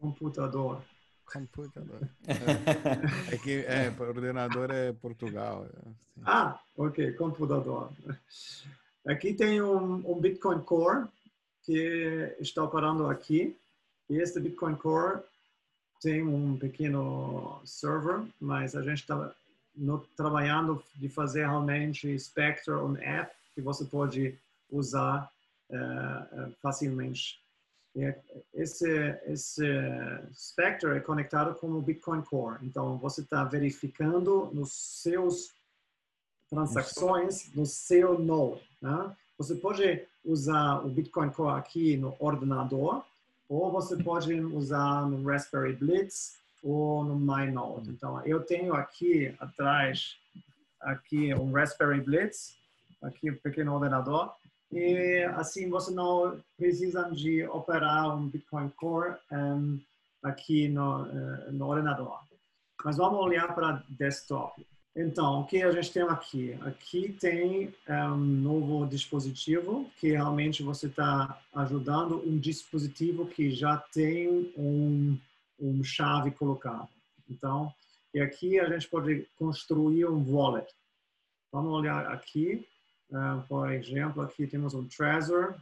[0.00, 0.82] Computador.
[1.24, 2.08] Computador.
[2.26, 5.66] É, é que é, ordenador é Portugal.
[5.66, 6.22] É assim.
[6.24, 7.90] Ah, ok, computador.
[9.06, 11.06] Aqui tem um, um Bitcoin Core
[11.64, 13.56] que está operando aqui.
[14.10, 15.22] E este Bitcoin Core
[16.00, 19.32] tem um pequeno server, mas a gente está
[20.16, 24.36] trabalhando de fazer realmente Spectre, um app que você pode
[24.70, 25.30] usar
[25.70, 27.40] uh, facilmente.
[27.94, 28.14] E
[28.54, 28.88] esse,
[29.26, 29.64] esse
[30.34, 32.58] Spectre é conectado com o Bitcoin Core.
[32.62, 35.52] Então, você está verificando nos seus
[36.48, 38.62] transações no seu node.
[38.80, 39.14] Né?
[39.38, 43.04] Você pode usar o Bitcoin Core aqui no ordenador,
[43.48, 47.90] ou você pode usar no Raspberry Blitz ou no MyNode.
[47.90, 50.16] Então, eu tenho aqui atrás
[50.80, 52.56] aqui um Raspberry Blitz,
[53.02, 54.32] aqui um pequeno ordenador,
[54.72, 59.78] e assim você não precisa de operar um Bitcoin Core um,
[60.22, 62.18] aqui no, uh, no ordenador.
[62.84, 64.66] Mas vamos olhar para desktop.
[64.94, 66.58] Então, o que a gente tem aqui?
[66.62, 74.52] Aqui tem um novo dispositivo que realmente você está ajudando um dispositivo que já tem
[74.56, 75.18] um,
[75.58, 76.88] um chave colocado.
[77.30, 77.72] Então,
[78.12, 80.68] e aqui a gente pode construir um wallet.
[81.50, 82.66] Vamos olhar aqui.
[83.12, 85.54] Uh, por exemplo, aqui temos um Trezor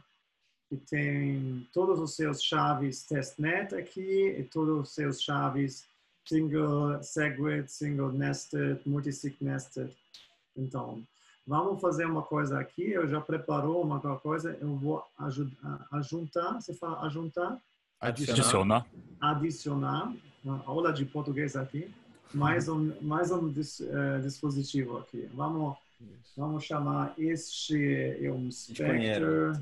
[0.69, 5.85] que tem todos os seus chaves testnet aqui e todos os seus chaves
[6.25, 9.93] single segwit, single nested, multisig nested.
[10.55, 11.03] Então,
[11.45, 12.89] vamos fazer uma coisa aqui.
[12.89, 14.57] Eu já preparou uma coisa.
[14.61, 15.03] Eu vou
[15.91, 16.61] ajuntar.
[16.61, 17.59] Você fala ajuntar?
[17.99, 18.85] Adicionar.
[19.19, 20.13] Adicionar.
[20.41, 21.93] Uma aula de português aqui.
[22.33, 25.29] Mais um, mais um dis, uh, dispositivo aqui.
[25.33, 25.77] Vamos,
[26.35, 29.61] vamos chamar este é um Spectre.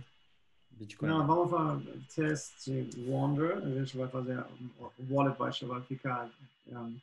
[0.71, 1.09] Bitcoin.
[1.09, 3.57] Não, vamos fazer teste Wonder.
[3.57, 4.39] A gente vai fazer
[4.97, 6.29] o wallet vai, vai ficar
[6.67, 6.97] um,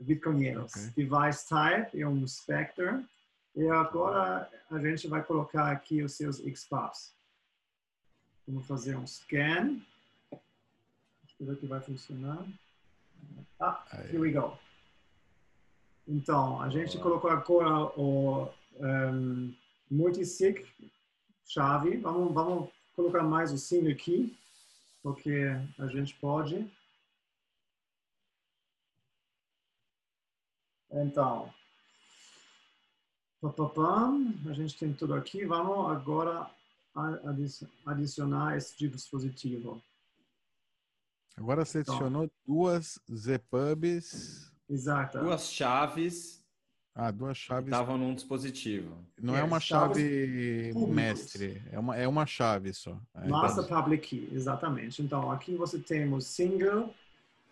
[0.00, 0.74] Bitcoinheiros.
[0.74, 1.04] Okay.
[1.04, 3.04] Device Type é um Spectre.
[3.54, 7.14] E agora a gente vai colocar aqui os seus XPaths.
[8.46, 9.80] Vamos fazer um scan.
[10.30, 12.44] Deixa eu ver que vai funcionar.
[13.58, 14.58] Ah, here we go.
[16.06, 19.54] Então, a gente colocou agora o um,
[19.90, 20.64] multisig
[21.44, 21.96] chave.
[21.98, 24.36] Vamos, vamos colocar mais o sim aqui,
[25.02, 25.46] porque
[25.78, 26.70] a gente pode.
[30.90, 31.52] Então,
[34.48, 35.44] a gente tem tudo aqui.
[35.44, 36.50] Vamos agora
[37.86, 39.82] adicionar esse dispositivo.
[41.36, 44.50] Agora você adicionou então, duas ZPubs.
[44.68, 45.18] Exato.
[45.18, 46.45] Duas chaves
[46.98, 47.66] ah, duas chaves.
[47.66, 48.96] Estavam num dispositivo.
[49.20, 52.96] Não é, é uma chave mestre, é uma, é uma chave só.
[53.14, 53.82] É Master então...
[53.82, 55.02] Public Key, exatamente.
[55.02, 56.94] Então, aqui você temos single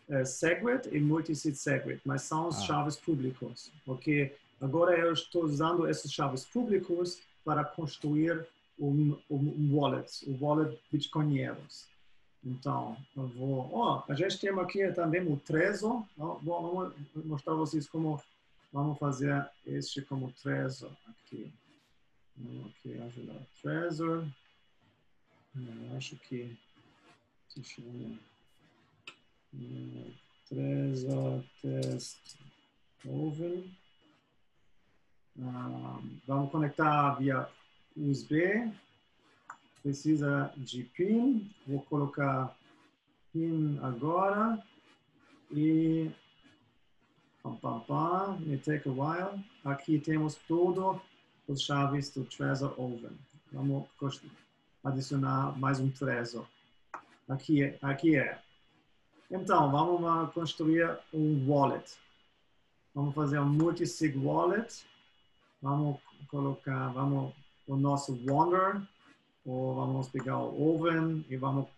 [0.09, 2.62] uh, segwit e multi-seed segwit, mas são as ah.
[2.62, 8.46] chaves públicas, porque agora eu estou usando essas chaves públicas para construir
[8.80, 11.85] um, um wallet, o um wallet Bitcoinheiros.
[12.42, 13.70] Então, eu vou.
[13.70, 16.02] Oh, a gente tem aqui também o Trezor.
[16.16, 16.92] Vou
[17.24, 18.20] mostrar vocês como
[18.74, 21.48] Vamos fazer este como Trezor aqui.
[22.37, 24.26] Vamos aqui ajudar Trezor.
[25.54, 26.58] Eu acho que
[27.46, 28.18] se chama
[30.48, 32.37] Trezor Test
[33.06, 33.72] Oven.
[35.40, 37.48] Ah, vamos conectar via
[37.96, 38.74] USB.
[39.84, 41.48] Precisa de PIN.
[41.64, 42.58] Vou colocar
[43.32, 44.60] PIN agora.
[45.52, 46.10] E
[47.44, 48.38] Pam, pam.
[48.46, 49.38] May take a while.
[49.66, 50.98] Aqui temos tudo
[51.46, 53.18] os chaves do Trezor Oven.
[53.52, 53.87] Vamos
[54.83, 56.46] adicionar mais um Trezor.
[57.28, 58.40] Aqui, aqui é.
[59.30, 61.98] Então, vamos construir um wallet.
[62.94, 64.87] Vamos fazer um multi-sig wallet.
[65.61, 67.35] Vamos colocar, vamos
[67.66, 68.80] o nosso Wonder,
[69.44, 71.68] ou vamos pegar o Oven e vamos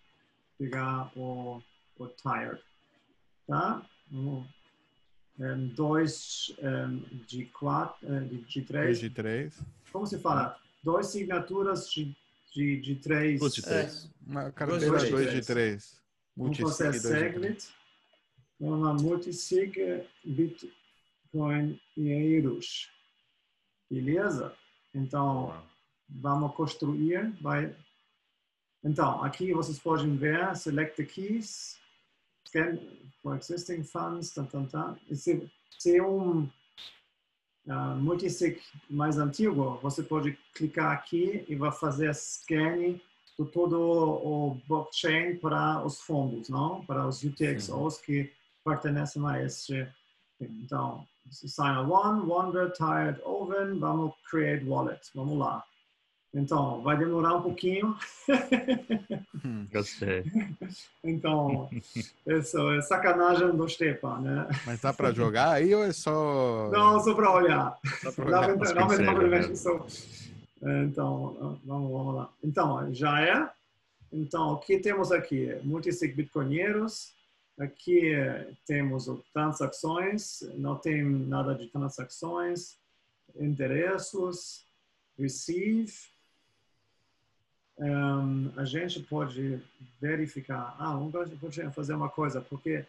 [0.59, 1.61] pegar o,
[1.99, 2.63] o Tired.
[3.49, 3.83] Tá?
[4.13, 4.47] Vamos
[5.39, 9.01] um, dois um, de quatro, uh, de, de três.
[9.01, 9.61] De três.
[9.93, 10.59] Como se fala?
[10.83, 12.17] Dois signaturas de,
[12.55, 13.41] de, de três.
[13.41, 14.05] Duas de três.
[14.05, 16.01] É, uma carteira dois, dois de três.
[16.37, 17.69] Vamos fazer Seglet.
[18.59, 22.91] Vamos lá, multisig bitcoinheiros.
[23.91, 24.55] Beleza?
[24.95, 25.55] Então,
[26.09, 27.35] vamos construir.
[27.41, 27.77] Vai.
[28.83, 31.79] Então, aqui vocês podem ver, select the keys,
[33.23, 34.97] for existing funds, tá, tá, tá.
[35.13, 36.49] Se, se é um
[37.67, 43.01] uh, multisig mais antigo, você pode clicar aqui e vai fazer scan
[43.39, 46.85] de todo o blockchain para os fundos, não?
[46.87, 48.33] Para os UTXOs que
[48.65, 49.87] pertenecem a este.
[50.41, 55.65] Então, sign one, wonder, tired, oven, vamos create wallet, vamos lá.
[56.35, 57.97] Então, vai demorar um pouquinho.
[59.45, 60.25] Hum, gostei.
[61.03, 61.71] então,
[62.27, 64.49] isso é sacanagem do Stepan, né?
[64.67, 66.69] Mas dá para jogar aí ou é só...
[66.71, 67.79] Não, só para olhar.
[68.03, 68.75] Só para olhar.
[68.75, 69.87] Lamentavelmente, só...
[70.63, 72.31] Então, vamos, vamos lá.
[72.43, 73.49] Então, já é.
[74.13, 75.55] Então, o que temos aqui?
[75.63, 77.13] Multisig bitcoinheiros.
[77.59, 78.13] Aqui
[78.67, 80.41] temos transações.
[80.55, 82.77] Não tem nada de transações.
[83.39, 84.65] Endereços.
[85.19, 85.93] Receive.
[87.79, 89.61] Um, a gente pode
[90.01, 90.75] verificar.
[90.79, 91.15] Ah, vamos
[91.75, 92.85] fazer uma coisa, porque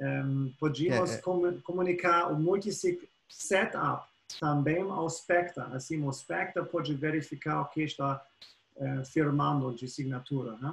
[0.00, 1.22] um, podíamos é, é.
[1.62, 4.06] comunicar o multisig setup
[4.38, 5.62] também ao Spectre.
[5.72, 8.24] Assim, o Spectre pode verificar o que está
[8.76, 10.52] é, firmando de assinatura.
[10.58, 10.72] Né?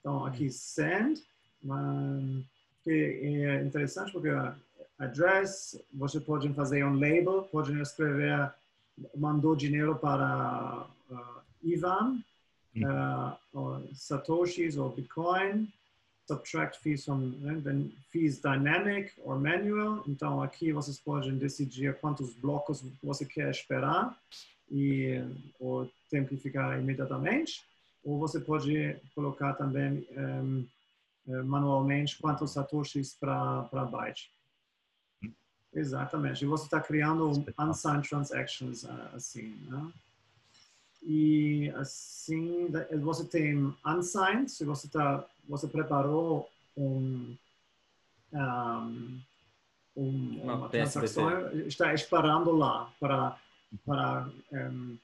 [0.00, 1.22] Então, aqui, send,
[1.64, 2.44] um,
[2.82, 2.90] que
[3.46, 4.28] é interessante porque
[4.98, 8.52] address, você pode fazer um label, pode escrever,
[9.16, 12.18] mandou dinheiro para uh, Ivan,
[12.82, 15.68] uh, Satoshis ou Bitcoin,
[16.26, 17.32] subtract fees from
[17.62, 20.02] then fees dynamic or manual.
[20.08, 24.16] Então aqui vocês podem decidir quantos blocos você quer esperar
[24.70, 25.22] e
[25.60, 27.62] o tempo que ficar imediatamente.
[28.02, 30.66] Ou você pode colocar também um,
[31.26, 34.30] eh, manualmente quantos satoshis para byte.
[35.72, 36.44] Exatamente.
[36.44, 38.84] E você está criando unsigned transactions
[39.14, 39.92] assim, né?
[41.06, 42.68] E assim,
[43.02, 47.36] você tem unsigned, se você tá, você preparou um,
[48.32, 49.20] um,
[49.96, 53.38] um uma, transação, está esperando lá para
[53.84, 54.96] para um,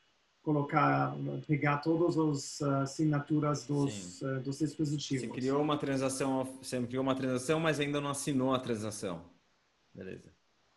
[0.42, 1.14] colocar,
[1.46, 5.26] pegar todas as assinaturas dos, uh, dos dispositivos.
[5.26, 9.22] Você criou uma transação, você criou uma transação, mas ainda não assinou a transação.
[9.94, 10.30] Beleza.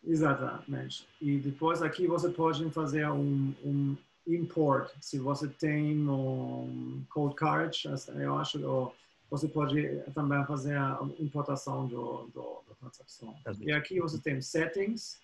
[0.06, 1.08] Exatamente.
[1.20, 7.84] E depois aqui você pode fazer um, um import, se você tem um code card,
[8.16, 8.92] eu acho,
[9.30, 13.34] você pode também fazer a importação do, do, da transação.
[13.60, 15.18] E aqui você tem settings,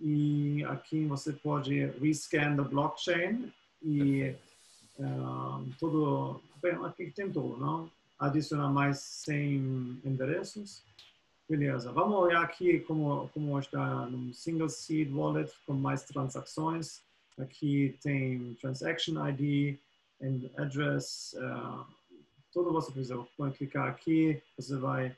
[0.00, 4.34] e aqui você pode rescan the blockchain e
[4.98, 7.90] uh, tudo, bem, aqui tem tudo, não?
[8.18, 10.82] Adicionar mais 100 endereços.
[11.48, 17.02] Beleza, vamos olhar aqui como, como está no single seed wallet com mais transações.
[17.38, 19.78] Aqui tem transaction ID
[20.20, 21.34] and address.
[21.36, 21.84] Uh,
[22.52, 23.16] tudo você precisa.
[23.36, 25.16] Pode clicar aqui, você vai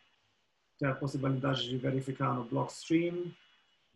[0.79, 3.33] ter a possibilidade de verificar no Blockstream.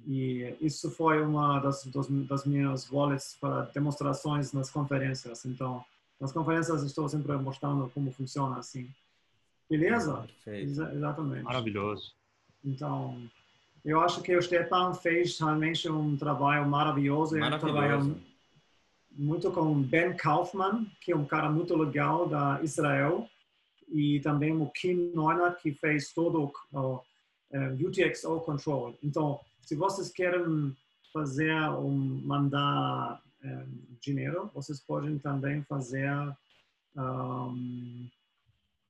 [0.07, 5.45] E isso foi uma das, das, das minhas wallets para demonstrações nas conferências.
[5.45, 5.85] Então,
[6.21, 8.89] nas conferências estou sempre mostrando como funciona assim.
[9.69, 10.27] Beleza?
[10.47, 11.43] Ex exatamente.
[11.43, 12.13] Maravilhoso.
[12.65, 13.21] Então,
[13.89, 17.39] eu acho que o Stepan fez realmente um trabalho maravilhoso.
[17.39, 17.67] maravilhoso.
[17.67, 18.17] Ele trabalhou
[19.11, 23.29] muito com Ben Kaufman, que é um cara muito legal da Israel,
[23.89, 27.01] e também o Kim Neuner, que fez todo o
[27.53, 28.95] UTXO Control.
[29.03, 30.77] Então, se vocês querem
[31.13, 36.11] fazer um mandar um, dinheiro, vocês podem também fazer
[36.95, 38.09] um,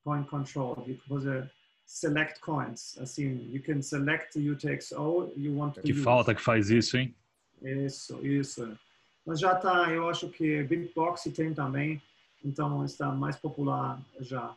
[0.03, 0.85] coin control.
[1.07, 1.49] Fazer
[1.89, 2.95] select coins.
[2.99, 6.03] Assim, you can select the UTXO you want to Que use.
[6.03, 7.15] falta que faz isso, hein?
[7.61, 8.77] Isso, isso.
[9.25, 11.99] Mas já está, eu acho que Bitbox tem também,
[12.45, 14.55] então está mais popular já.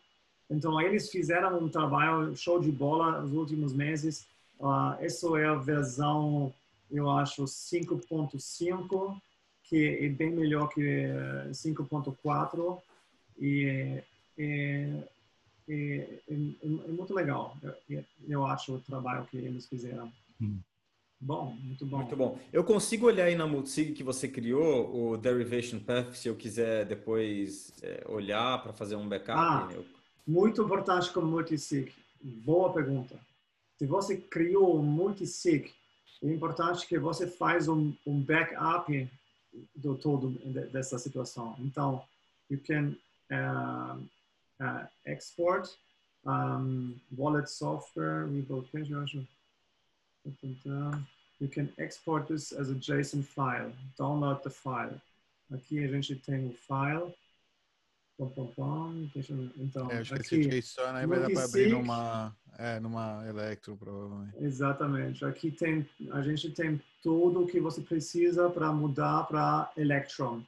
[0.51, 4.27] Então eles fizeram um trabalho show de bola nos últimos meses.
[4.61, 6.53] Uh, essa é a versão,
[6.91, 9.17] eu acho, 5.5,
[9.65, 11.09] que é bem melhor que
[11.51, 12.79] 5.4
[13.41, 14.03] e
[14.39, 15.03] é,
[15.73, 17.57] é, é, é, muito legal.
[17.89, 20.13] Eu, eu, acho o trabalho que eles fizeram.
[20.41, 20.59] Hum.
[21.19, 21.99] Bom, muito bom.
[21.99, 22.39] Muito bom.
[22.53, 26.85] Eu consigo olhar aí na Multisig que você criou, o Derivation Path, se eu quiser
[26.85, 29.39] depois é, olhar para fazer um backup?
[29.39, 29.87] Ah, eu...
[30.27, 31.93] Muito importante com Multisig.
[32.21, 33.19] Boa pergunta.
[33.79, 35.73] Se você criou um Multisig,
[36.23, 39.11] é importante que você faz um, um backup
[39.75, 40.31] do todo
[40.71, 41.57] dessa situação.
[41.61, 42.03] Então,
[42.51, 42.97] you can
[43.31, 44.03] uh,
[44.61, 45.69] uh, export
[46.27, 49.27] um, wallet software, revocation.
[51.41, 53.73] You can export this as a JSON file.
[53.99, 55.01] Download the file.
[55.53, 57.13] Aqui a gente tem o file.
[58.17, 59.09] Pom, pom, pom.
[59.13, 62.79] Deixa, então, é, acho aqui, que esse JSON aí vai dar para abrir numa, é,
[62.79, 64.37] numa Electro, provavelmente.
[64.39, 65.25] Exatamente.
[65.25, 70.43] Aqui tem, a gente tem tudo o que você precisa para mudar para Electron.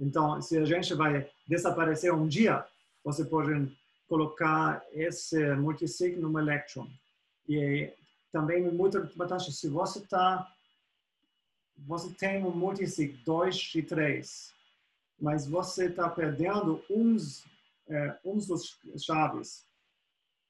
[0.00, 2.66] Então, se a gente vai desaparecer um dia,
[3.04, 3.70] você pode
[4.08, 6.88] colocar esse multisig no Electron.
[7.48, 7.92] E
[8.30, 10.48] também muito importante, se você tá
[11.86, 14.54] você tem um multisig 2 de 3,
[15.20, 17.44] mas você está perdendo uns,
[17.88, 19.64] é, uns dos chaves,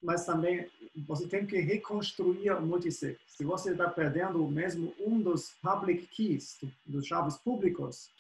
[0.03, 0.69] mas também
[1.07, 3.19] você tem que reconstruir o multisig.
[3.27, 8.11] Se você está perdendo mesmo um dos public keys, dos chaves públicos,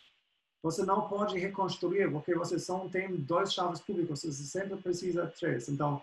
[0.62, 5.68] você não pode reconstruir, porque você só tem dois chaves públicos, você sempre precisa três.
[5.68, 6.00] Então,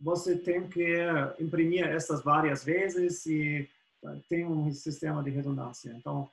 [0.00, 0.96] você tem que
[1.38, 3.68] imprimir essas várias vezes e
[4.28, 5.90] tem um sistema de redundância.
[5.90, 6.28] Então,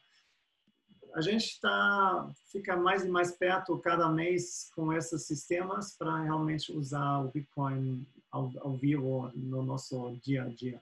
[1.13, 6.71] a gente está fica mais e mais perto cada mês com esses sistemas para realmente
[6.71, 10.81] usar o Bitcoin ao, ao vivo no nosso dia a dia.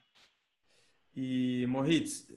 [1.15, 2.27] E Moritz,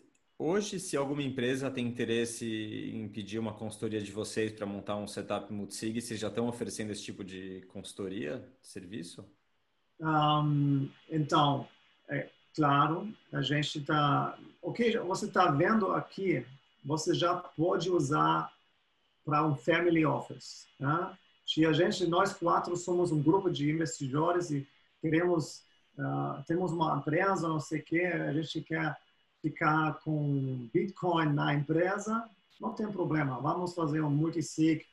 [0.44, 5.06] Hoje, se alguma empresa tem interesse em pedir uma consultoria de vocês para montar um
[5.06, 9.24] setup multisig, vocês já estão oferecendo esse tipo de consultoria, serviço?
[10.00, 11.68] Um, então,
[12.08, 14.36] é claro, a gente está.
[14.60, 16.44] O que você está vendo aqui,
[16.84, 18.52] você já pode usar
[19.24, 20.66] para um family office.
[20.76, 21.16] Né?
[21.46, 24.66] Se a gente, nós quatro somos um grupo de investidores e
[25.00, 25.62] queremos,
[25.96, 28.96] uh, temos uma empresa, não sei o quê, a gente quer
[29.42, 32.24] ficar com Bitcoin na empresa,
[32.60, 33.40] não tem problema.
[33.40, 34.86] Vamos fazer um multisig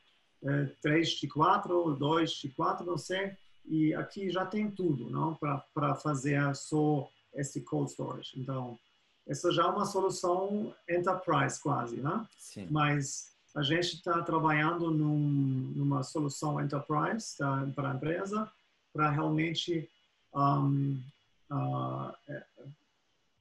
[0.44, 3.38] é, 3 de 4, 2 de 4, não sei.
[3.66, 5.36] E aqui já tem tudo, não?
[5.36, 8.32] Para fazer só esse cold storage.
[8.36, 8.78] Então,
[9.28, 12.26] essa já é uma solução enterprise quase, né?
[12.40, 12.68] Sim.
[12.72, 18.52] Mas a gente está trabalhando num, numa solução enterprise tá, para a empresa
[18.92, 19.88] para realmente
[20.34, 21.00] um,
[21.52, 22.14] uh,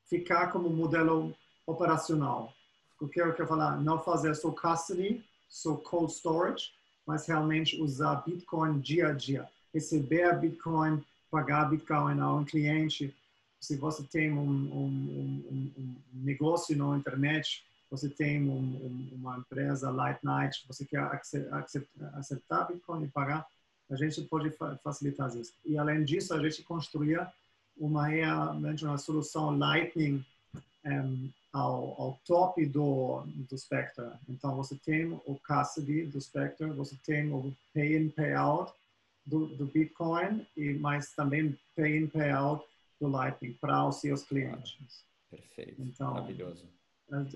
[0.08, 1.34] ficar como modelo
[1.66, 2.52] operacional.
[3.00, 6.72] O que eu quero falar, não fazer só custody, só cold storage,
[7.06, 9.48] mas realmente usar Bitcoin dia a dia.
[9.72, 13.14] Receber Bitcoin, pagar Bitcoin a um cliente.
[13.60, 18.48] Se você tem um, um, um, um negócio na internet, você tem
[19.12, 21.08] uma empresa Light Night, você quer
[22.14, 23.46] aceitar Bitcoin e pagar,
[23.90, 24.52] a gente pode
[24.82, 25.54] facilitar isso.
[25.64, 27.26] E além disso, a gente construía
[27.78, 30.24] uma realmente uma solução Lightning
[30.84, 34.04] um, ao, ao top do, do Spectre.
[34.28, 38.72] Então, você tem o custody do Spectre, você tem o pay in, pay out
[39.24, 42.64] do, do Bitcoin, e mas também pay in, pay out
[43.00, 45.04] do Lightning para os seus clientes.
[45.30, 46.64] Perfeito, então, maravilhoso.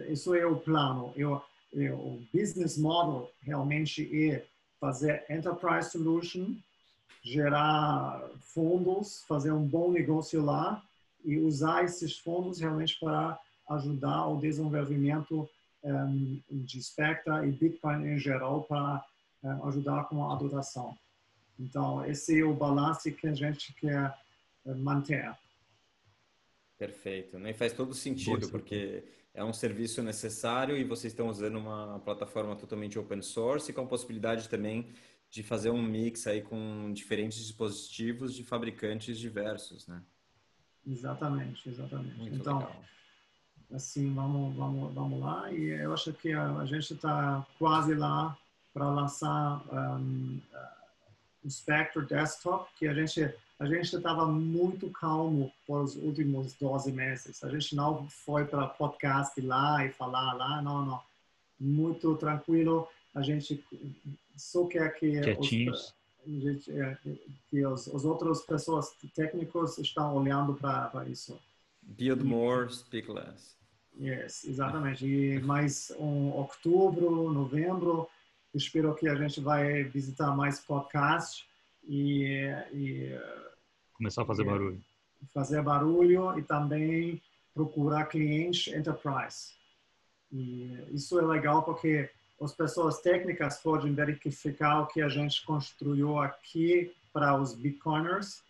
[0.08, 1.12] Isso é o plano.
[1.16, 4.44] Eu, eu, o business model realmente é
[4.78, 6.54] fazer enterprise solution
[7.22, 10.82] gerar fundos, fazer um bom negócio lá
[11.24, 13.38] e usar esses fundos realmente para
[13.70, 15.48] ajudar o desenvolvimento
[15.84, 19.04] um, de Spectre e Bitcoin em geral para
[19.42, 20.96] um, ajudar com a adotação.
[21.58, 24.14] Então, esse é o balanço que a gente quer
[24.64, 25.36] uh, manter.
[26.78, 27.38] Perfeito.
[27.38, 29.04] Nem faz todo sentido, porque
[29.34, 33.86] é um serviço necessário e vocês estão usando uma plataforma totalmente open source com a
[33.86, 34.88] possibilidade também
[35.32, 40.02] de fazer um mix aí com diferentes dispositivos de fabricantes diversos, né?
[40.86, 42.18] Exatamente, exatamente.
[42.18, 42.84] Muito então, legal.
[43.72, 45.50] assim, vamos, vamos, vamos lá.
[45.50, 48.36] E eu acho que a, a gente está quase lá
[48.74, 50.38] para lançar um,
[51.42, 56.92] o Spectre Desktop, que a gente a gente estava muito calmo por os últimos 12
[56.92, 57.42] meses.
[57.44, 61.00] A gente não foi para podcast lá e falar lá, não, não.
[61.60, 62.88] Muito tranquilo.
[63.14, 63.64] A gente
[64.36, 65.18] só quer que
[66.26, 66.98] os, é,
[67.48, 71.38] que os, os outras pessoas técnicos estão olhando para isso.
[71.82, 73.56] Build more, speak less.
[74.00, 75.06] Yes, exatamente.
[75.06, 78.08] E mais um outubro, novembro,
[78.54, 81.44] espero que a gente vai visitar mais podcast
[81.84, 83.18] e, e
[83.94, 84.84] começar a fazer e, barulho.
[85.34, 87.20] Fazer barulho e também
[87.52, 89.52] procurar clientes enterprise.
[90.30, 92.08] E isso é legal porque
[92.44, 98.42] as pessoas técnicas podem verificar o que a gente construiu aqui para os bitcoiners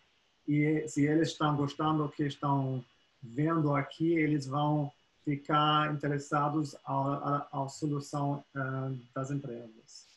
[0.47, 2.83] e se eles estão gostando do que estão
[3.21, 4.91] vendo aqui, eles vão
[5.23, 10.07] ficar interessados à, solução uh, das empresas.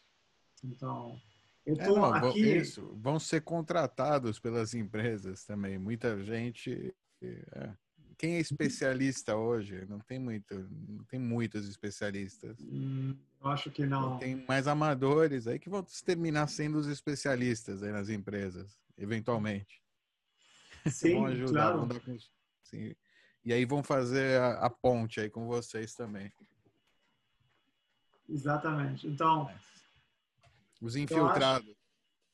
[0.64, 1.16] Então,
[1.64, 2.56] Eu tô é, não, aqui.
[2.56, 5.78] Isso, vão ser contratados pelas empresas também.
[5.78, 6.92] Muita gente.
[7.22, 7.70] É.
[8.18, 9.84] Quem é especialista hoje?
[9.86, 10.54] Não tem muito,
[10.88, 12.58] não tem muitos especialistas.
[12.60, 14.18] Hum, eu acho que não.
[14.18, 19.82] Tem mais amadores aí que vão terminar sendo os especialistas aí nas empresas, eventualmente.
[20.86, 21.86] Sim, vão ajudar, claro.
[21.86, 22.16] Vão com,
[22.62, 22.94] sim.
[23.44, 26.32] E aí vão fazer a, a, ponte aí com vocês também.
[28.28, 29.06] Exatamente.
[29.06, 29.50] Então.
[30.80, 31.76] Os infiltrados.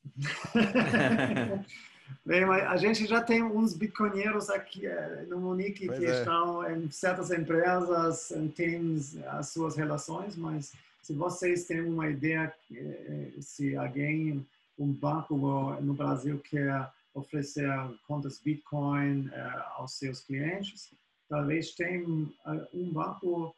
[2.25, 6.19] Bem, mas a gente já tem uns bitcoinheiros aqui eh, no Munique pois que é.
[6.19, 13.31] estão em certas empresas, têm as suas relações, mas se vocês têm uma ideia, eh,
[13.39, 14.45] se alguém,
[14.77, 15.35] um banco
[15.81, 17.69] no Brasil quer oferecer
[18.07, 19.29] contas Bitcoin
[19.75, 20.91] aos seus clientes,
[21.29, 23.55] talvez tenha um banco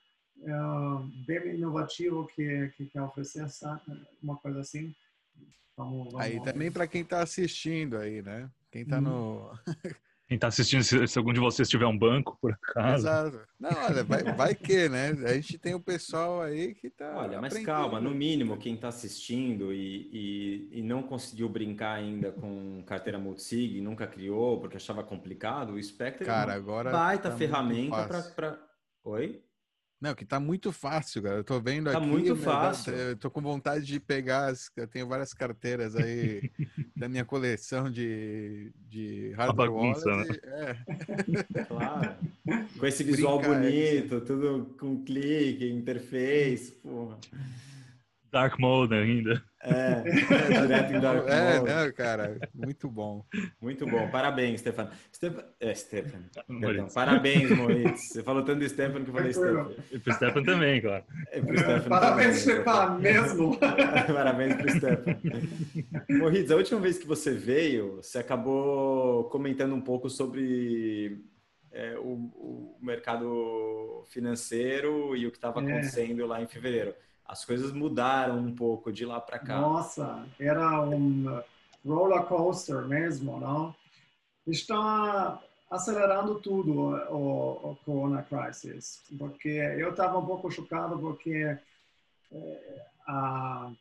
[1.25, 3.47] bem inovativo que, que quer oferecer
[4.21, 4.93] uma coisa assim
[5.77, 8.49] Vamos, vamos, aí também para quem está assistindo aí, né?
[8.71, 9.01] Quem está hum.
[9.01, 9.51] no.
[10.27, 13.07] Quem está assistindo, se, se, algum de vocês tiver um banco, por acaso.
[13.07, 13.39] Exato.
[13.59, 15.09] Não, olha, vai, vai que, né?
[15.23, 17.15] A gente tem o um pessoal aí que está.
[17.15, 22.31] Olha, mas calma, no mínimo, quem está assistindo e, e, e, não conseguiu brincar ainda
[22.31, 27.29] com carteira multisig, nunca criou porque achava complicado, o Spectre Cara, é uma agora baita
[27.29, 28.59] tá ferramenta para.
[29.03, 29.43] Oi?
[30.01, 31.37] Não, que tá muito fácil, cara.
[31.37, 31.99] Eu tô vendo tá aqui.
[32.01, 32.93] Tá muito fácil.
[32.93, 34.47] Eu tô com vontade de pegar.
[34.47, 36.51] As, eu tenho várias carteiras aí
[36.95, 40.41] da minha coleção de, de hardware bagunça, wallet.
[40.45, 40.77] Né?
[41.57, 41.65] É.
[41.65, 42.15] Claro.
[42.77, 47.17] Com esse visual Brincar, bonito, tudo com clique, interface, porra.
[48.31, 49.43] Dark Mode ainda.
[49.65, 51.71] É, é direto em Dark é, Mode.
[51.71, 53.25] É, cara, muito bom.
[53.59, 54.07] Muito bom.
[54.09, 54.91] Parabéns, Stefano.
[55.13, 55.43] Stefan...
[55.59, 56.23] É, Stefan.
[56.59, 56.87] Perdão.
[56.93, 58.09] Parabéns, Moritz.
[58.09, 59.75] Você falou tanto do Stefano que eu falei Stefano.
[59.91, 61.03] E pro Stefano também, claro.
[61.31, 63.57] É, pro Stefano Parabéns, Stefano, mesmo.
[63.59, 65.19] Parabéns pro Stefano.
[66.09, 71.23] Moritz, a última vez que você veio, você acabou comentando um pouco sobre
[71.71, 75.63] é, o, o, mercado financeiro e o que estava é.
[75.63, 76.25] acontecendo é.
[76.25, 76.93] lá em fevereiro
[77.27, 79.59] as coisas mudaram um pouco de lá para cá.
[79.59, 81.41] Nossa, era um
[81.85, 83.75] roller coaster mesmo, não?
[84.45, 91.57] Está acelerando tudo o, o Corona Crisis, porque eu estava um pouco chocado porque
[92.31, 93.71] é, a,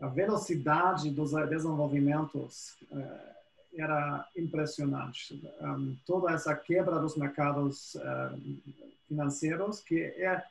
[0.00, 5.42] a, velocidade dos desenvolvimentos é, era impressionante.
[5.60, 8.62] Um, toda essa quebra dos mercados uh,
[9.08, 10.44] financeiros que é,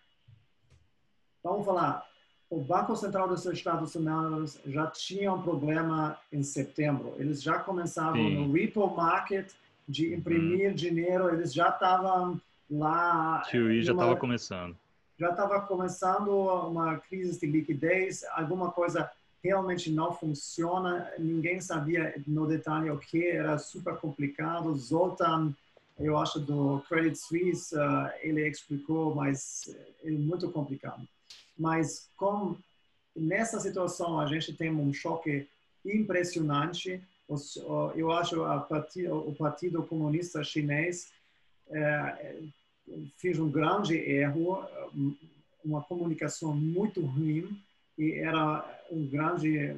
[1.41, 2.05] vamos falar,
[2.53, 7.15] o Banco Central dos Estados Unidos já tinha um problema em setembro.
[7.17, 8.35] Eles já começavam Sim.
[8.35, 9.51] no repo market
[9.87, 10.75] de imprimir hum.
[10.75, 12.39] dinheiro, eles já estavam
[12.69, 13.41] lá.
[13.49, 14.77] QE já estava começando.
[15.17, 19.09] Já estava começando uma crise de liquidez, alguma coisa
[19.43, 24.75] realmente não funciona, ninguém sabia no detalhe o que, era super complicado.
[24.75, 25.53] Zoltan,
[25.99, 31.07] eu acho, do Credit Suisse, uh, ele explicou, mas é muito complicado.
[31.57, 32.57] Mas como
[33.15, 35.47] nessa situação a gente tem um choque
[35.85, 37.01] impressionante,
[37.95, 41.11] eu acho o Partido Comunista Chinês
[41.69, 42.41] é,
[43.17, 44.63] fez um grande erro,
[45.63, 47.57] uma comunicação muito ruim
[47.97, 49.75] e era um grande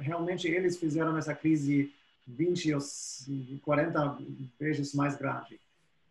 [0.00, 1.92] realmente eles fizeram essa crise
[2.26, 2.80] 20 ou
[3.62, 4.18] 40
[4.58, 5.60] vezes mais grande.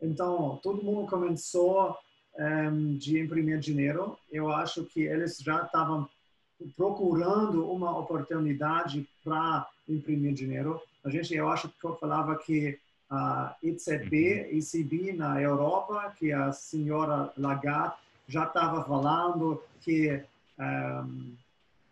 [0.02, 1.98] Então, todo mundo começou
[2.38, 4.18] um, de imprimir dinheiro.
[4.32, 6.08] Eu acho que eles já estavam
[6.76, 10.82] procurando uma oportunidade para imprimir dinheiro.
[11.04, 12.80] A gente, eu acho que eu falava que
[13.10, 17.96] a ECB, ECB na Europa, que a senhora Lagarde
[18.28, 20.24] já estava falando que
[20.60, 21.36] um,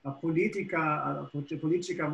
[0.04, 1.30] a política, a
[1.60, 2.10] política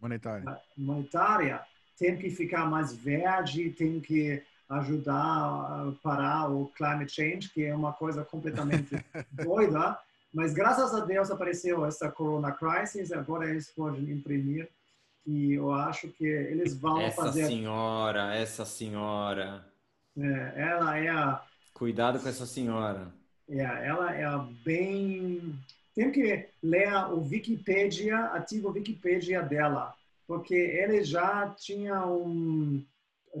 [0.00, 0.60] monetária.
[0.76, 1.60] monetária
[1.98, 4.42] tem que ficar mais verde, tem que
[4.78, 8.96] ajudar a parar o climate change, que é uma coisa completamente
[9.32, 9.98] doida.
[10.32, 14.68] Mas graças a Deus apareceu essa corona crisis, agora eles podem imprimir
[15.26, 17.40] e eu acho que eles vão essa fazer.
[17.42, 19.64] Essa senhora, essa senhora.
[20.18, 21.42] É, ela é a.
[21.74, 23.12] Cuidado com essa senhora.
[23.48, 24.26] É, ela é
[24.64, 25.58] bem.
[25.94, 29.94] Tem que ler o Wikipedia, ativo Wikipedia dela,
[30.26, 32.82] porque ele já tinha um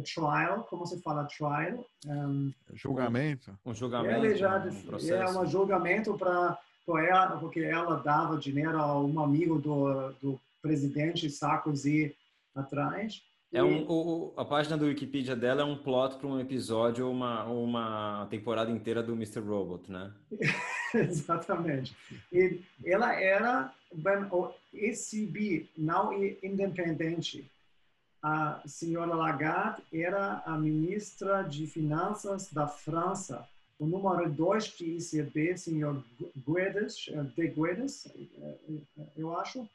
[0.00, 1.84] trial, como se fala trial?
[2.06, 3.56] Um, julgamento.
[3.64, 4.24] Um julgamento.
[4.24, 6.58] Ele já um é um julgamento para
[7.08, 12.16] ela, porque ela dava dinheiro a um amigo do, do presidente Sarkozy
[12.54, 13.22] atrás.
[13.52, 17.12] É um, o, a página do Wikipedia dela é um plot para um episódio ou
[17.12, 19.40] uma, uma temporada inteira do Mr.
[19.40, 20.10] Robot, né?
[20.94, 21.94] Exatamente.
[22.32, 23.70] E ela era
[24.30, 27.51] o ECB, não independente.
[28.22, 33.46] A senhora Lagarde era a ministra de Finanças da França.
[33.78, 36.04] O número dois de ECB, senhor
[36.46, 38.06] Guedes, de Guedes,
[39.16, 39.68] eu acho,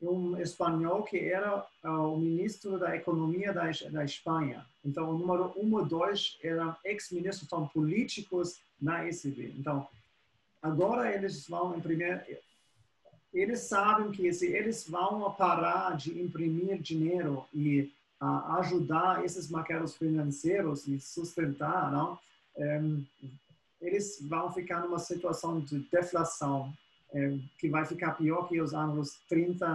[0.00, 4.64] um espanhol que era uh, o ministro da Economia da, da Espanha.
[4.84, 9.54] Então, o número um e dois eram ex-ministros, são políticos na ECB.
[9.58, 9.88] Então,
[10.62, 12.24] agora eles vão imprimir.
[13.32, 19.96] Eles sabem que se eles vão parar de imprimir dinheiro e uh, ajudar esses mercados
[19.96, 22.18] financeiros e sustentar, não?
[22.56, 23.04] Um,
[23.80, 26.72] eles vão ficar numa situação de deflação
[27.12, 29.66] é, que vai ficar pior que os anos 30,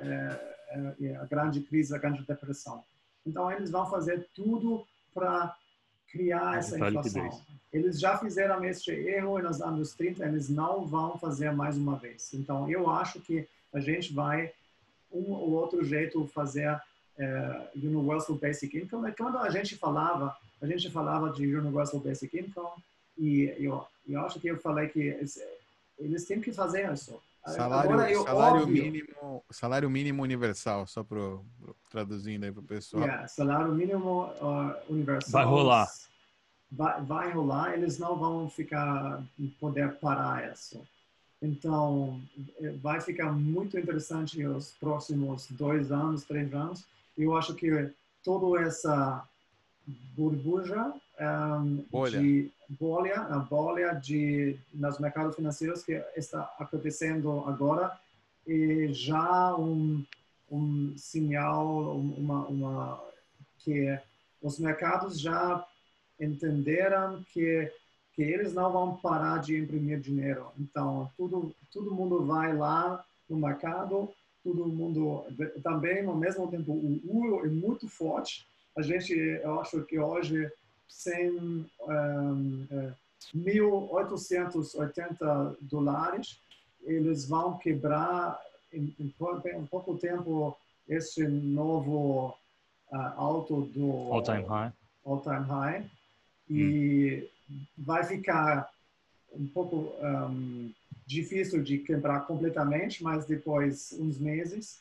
[0.00, 2.82] é, é, a grande crise, a grande depressão.
[3.26, 5.54] Então, eles vão fazer tudo para
[6.10, 7.42] criar essa inflação.
[7.72, 12.32] Eles já fizeram esse erro nos anos 30, eles não vão fazer mais uma vez.
[12.32, 14.52] Então, eu acho que a gente vai,
[15.12, 19.12] um ou outro jeito, fazer uh, Universal Basic Income.
[19.12, 22.82] Quando a gente falava, a gente falava de Universal Basic Income,
[23.18, 25.18] e eu, eu acho que eu falei que
[25.98, 27.20] eles têm que fazer isso.
[27.46, 31.18] Salário, Agora, eu, salário mínimo, salário mínimo universal, só para
[31.90, 33.04] traduzindo aí para o pessoal.
[33.04, 35.32] Yeah, salário mínimo uh, universal.
[35.32, 35.88] Vai rolar.
[36.70, 37.74] Vai, vai rolar.
[37.74, 39.22] Eles não vão ficar
[39.58, 40.82] poder parar isso.
[41.40, 42.20] Então,
[42.60, 46.84] eh, vai ficar muito interessante os próximos dois anos, três anos.
[47.16, 47.90] Eu acho que
[48.24, 49.24] toda essa
[50.16, 52.20] burbuja um, bolha.
[52.20, 57.98] de bolha, a bolha de nos mercados financeiros que está acontecendo agora
[58.46, 60.04] e já um
[60.50, 63.04] um sinal uma, uma
[63.58, 63.98] que
[64.40, 65.66] os mercados já
[66.18, 67.70] entenderam que
[68.14, 70.50] que eles não vão parar de imprimir dinheiro.
[70.58, 74.08] Então, tudo todo mundo vai lá no mercado,
[74.42, 75.24] todo mundo
[75.62, 78.48] também ao mesmo tempo o euro é muito forte
[78.78, 80.48] a gente, eu acho que hoje,
[80.88, 81.66] sem um,
[83.34, 86.40] 1.880 dólares,
[86.82, 88.40] eles vão quebrar
[88.72, 89.14] em, em,
[89.56, 90.56] em pouco tempo
[90.88, 92.34] esse novo
[92.90, 94.72] uh, alto do all time high,
[95.04, 95.84] all time high.
[96.48, 97.60] E hum.
[97.76, 98.70] vai ficar
[99.32, 100.72] um pouco um,
[101.06, 104.80] difícil de quebrar completamente, mas depois uns meses.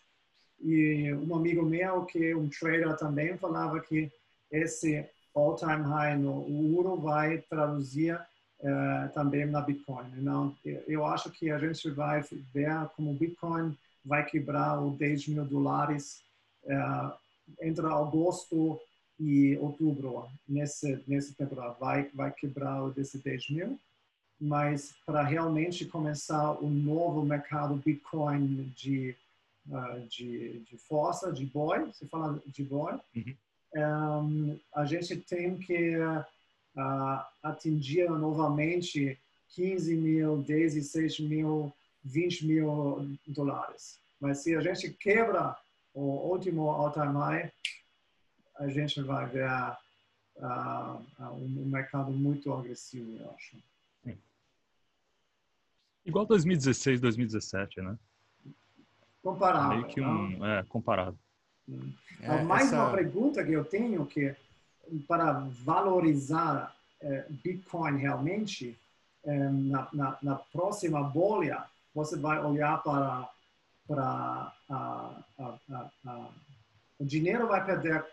[0.61, 4.11] E um amigo meu, que é um trader também, falava que
[4.51, 5.07] esse
[5.37, 10.07] all-time high no euro vai traduzir uh, também na Bitcoin.
[10.17, 10.55] Então,
[10.87, 12.23] eu acho que a gente vai
[12.53, 16.21] ver como o Bitcoin vai quebrar os 10 mil dólares
[16.63, 17.13] uh,
[17.61, 18.79] entre agosto
[19.19, 21.75] e outubro, nesse, nesse temporada.
[21.79, 23.79] Vai, vai quebrar desse 10 mil
[24.39, 29.15] mas para realmente começar o novo mercado Bitcoin de
[29.67, 33.35] uh, de, de força, de boy, você fala de boy, uhum.
[33.77, 39.19] Um, a gente tem que uh, atingir novamente
[39.49, 41.73] 15 mil, 16 mil,
[42.03, 43.99] 20 mil dólares.
[44.19, 45.55] Mas se a gente quebra
[45.93, 47.51] o último all-time high,
[48.55, 49.49] a gente vai ver
[50.37, 51.03] uh,
[51.33, 53.57] um mercado muito agressivo, eu acho.
[56.07, 57.99] Igual 2016, 2017, né?
[59.21, 59.79] Comparável.
[59.79, 61.19] Meio que um, é, comparado.
[62.21, 62.75] É, mais essa...
[62.75, 64.35] uma pergunta que eu tenho que
[65.07, 68.77] para valorizar é, Bitcoin realmente
[69.25, 73.29] é, na, na, na, próxima bolha você vai olhar para
[73.87, 76.29] para a, a, a,
[76.99, 78.05] o dinheiro vai perder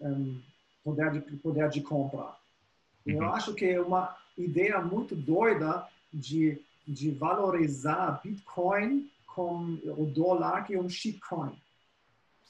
[0.00, 0.40] um, é,
[0.82, 2.34] poder de poder de compra.
[3.06, 3.14] Uhum.
[3.14, 10.64] Eu acho que é uma ideia muito doida de de valorizar Bitcoin com o dólar,
[10.64, 11.52] que é um shitcoin.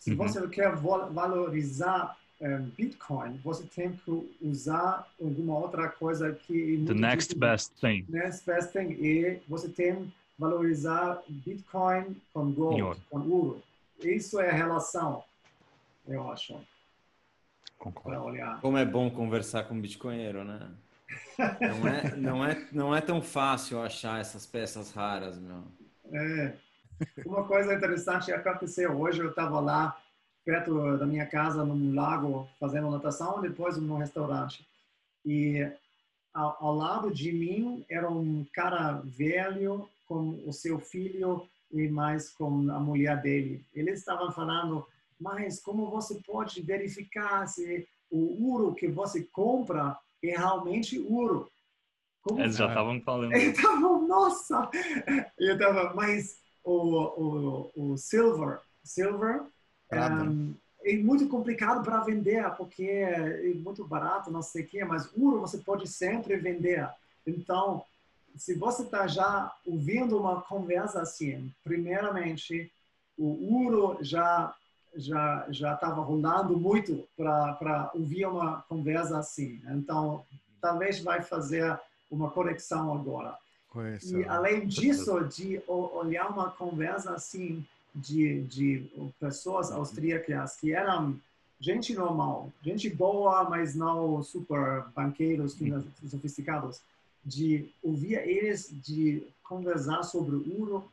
[0.01, 0.17] Se uhum.
[0.17, 6.83] você quer valorizar um, eh, Bitcoin, você tem que usar alguma outra coisa que...
[6.83, 8.07] É The next best thing.
[8.09, 8.93] Next best thing.
[8.93, 13.63] E você tem que valorizar Bitcoin com gold, com ouro.
[14.01, 15.23] Isso é a relação,
[16.09, 16.59] eu acho.
[17.79, 18.33] Concordo.
[18.63, 20.71] Como é bom conversar com um bitcoinheiro, né?
[21.39, 25.63] Não é, não, é, não é tão fácil achar essas peças raras, meu.
[26.13, 26.55] É.
[27.25, 29.97] Uma coisa interessante aconteceu hoje, eu estava lá
[30.45, 34.67] perto da minha casa, num lago, fazendo natação, depois num restaurante.
[35.25, 35.71] E
[36.33, 42.31] ao, ao, lado de mim era um cara velho com o seu filho e mais
[42.31, 43.63] com a mulher dele.
[43.75, 44.87] Eles estavam falando
[45.21, 51.51] mas como você pode verificar se o ouro que você compra é realmente ouro?
[52.23, 52.41] Como...
[52.41, 53.33] Eles já estavam falando.
[53.37, 54.69] Estavam, nossa!
[55.39, 59.43] Eu tava, mas o, o, o silver, silver
[59.93, 65.11] um, é muito complicado para vender, porque é muito barato, não sei o quê, mas
[65.17, 66.89] ouro você pode sempre vender.
[67.27, 67.85] Então,
[68.37, 72.71] se você está já ouvindo uma conversa assim, primeiramente,
[73.19, 74.55] o ouro já
[74.97, 79.61] já já estava rolando muito para ouvir uma conversa assim.
[79.69, 80.25] Então,
[80.61, 81.79] talvez vai fazer
[82.11, 83.37] uma conexão agora.
[84.21, 87.65] E além disso, de olhar uma conversa assim
[87.95, 91.19] de, de pessoas austríacas que eram
[91.61, 95.57] gente normal, gente boa, mas não super banqueiros
[96.09, 96.81] sofisticados,
[97.25, 100.85] de ouvir eles de conversar sobre o ouro,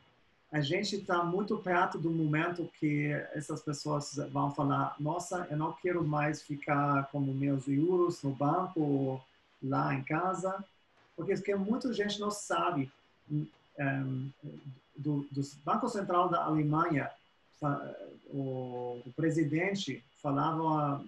[0.52, 5.74] a gente está muito perto do momento que essas pessoas vão falar: Nossa, eu não
[5.74, 9.22] quero mais ficar com meus euros no banco ou
[9.62, 10.64] lá em casa,
[11.18, 12.90] porque, porque muita gente não sabe.
[13.30, 14.32] Um,
[14.96, 17.12] do, do, Banco Central da Alemanha,
[18.30, 21.04] o, o presidente falava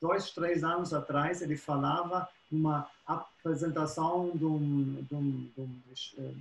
[0.00, 5.80] dois, três anos atrás, ele falava numa apresentação de um, de um, de um
[6.18, 6.34] eh,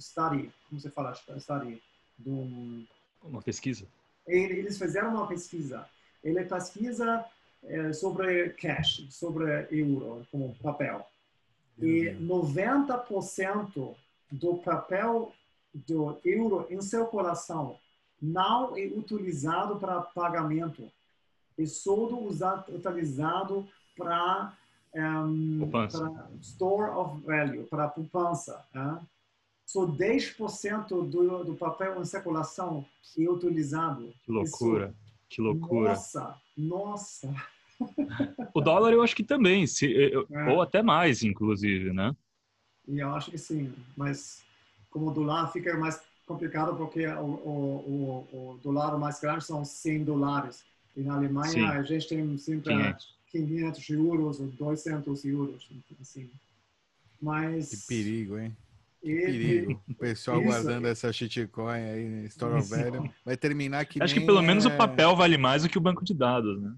[0.00, 1.82] study, como você fala, study,
[2.18, 2.86] de um,
[3.22, 3.86] uma pesquisa.
[4.26, 5.86] Eles fizeram uma pesquisa.
[6.24, 7.24] Ele pesquisa
[7.64, 11.06] é, sobre cash, sobre euro, como papel.
[11.78, 13.94] E 90%
[14.30, 15.32] do papel
[15.74, 17.78] do euro em seu coração
[18.20, 20.90] não é utilizado para pagamento.
[21.58, 23.66] É todo usado, utilizado
[23.96, 24.56] para
[24.94, 28.64] um, para store of value, para poupança.
[28.74, 29.00] Né?
[29.66, 32.86] Só 10% do, do papel em circulação
[33.18, 34.12] é utilizado.
[34.24, 34.96] Que loucura, Isso,
[35.28, 35.90] que loucura.
[35.90, 37.34] Nossa, nossa.
[38.54, 40.52] O dólar eu acho que também, se, é.
[40.52, 42.14] ou até mais, inclusive, né?
[42.88, 44.42] E eu acho que sim, mas
[44.90, 49.64] como o dólar fica mais complicado porque o, o, o, o dólar mais grande são
[49.64, 50.64] 100 dólares.
[50.96, 51.64] E na Alemanha sim.
[51.64, 53.16] a gente tem sempre 500.
[53.30, 55.68] 500 euros ou 200 euros,
[56.00, 56.30] assim.
[57.20, 57.70] Mas...
[57.70, 58.56] Que perigo, hein?
[59.02, 59.82] Que perigo.
[59.88, 64.20] O pessoal isso, guardando essa shitcoin aí, Store of Value, vai terminar que Acho que
[64.20, 64.42] pelo é...
[64.42, 66.74] menos o papel vale mais do que o banco de dados, né?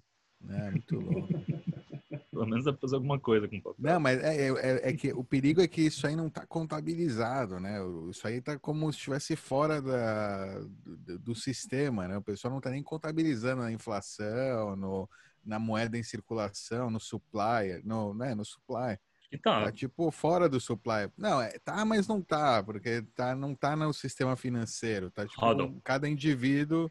[0.49, 1.29] É, muito louco.
[2.31, 3.77] Pelo menos dá pra fazer alguma coisa com o papel.
[3.79, 6.47] Não, mas é, é, é, é, que o perigo é que isso aí não tá
[6.47, 7.79] contabilizado, né?
[8.09, 12.17] Isso aí tá como se estivesse fora da, do, do, sistema, né?
[12.17, 15.09] O pessoal não tá nem contabilizando a inflação, no,
[15.45, 18.97] na moeda em circulação, no supply, no, né, no supply.
[19.33, 21.11] Então, tá tipo fora do supply.
[21.17, 25.81] Não, é, tá, mas não tá, porque tá, não tá no sistema financeiro, tá tipo
[25.83, 26.91] cada indivíduo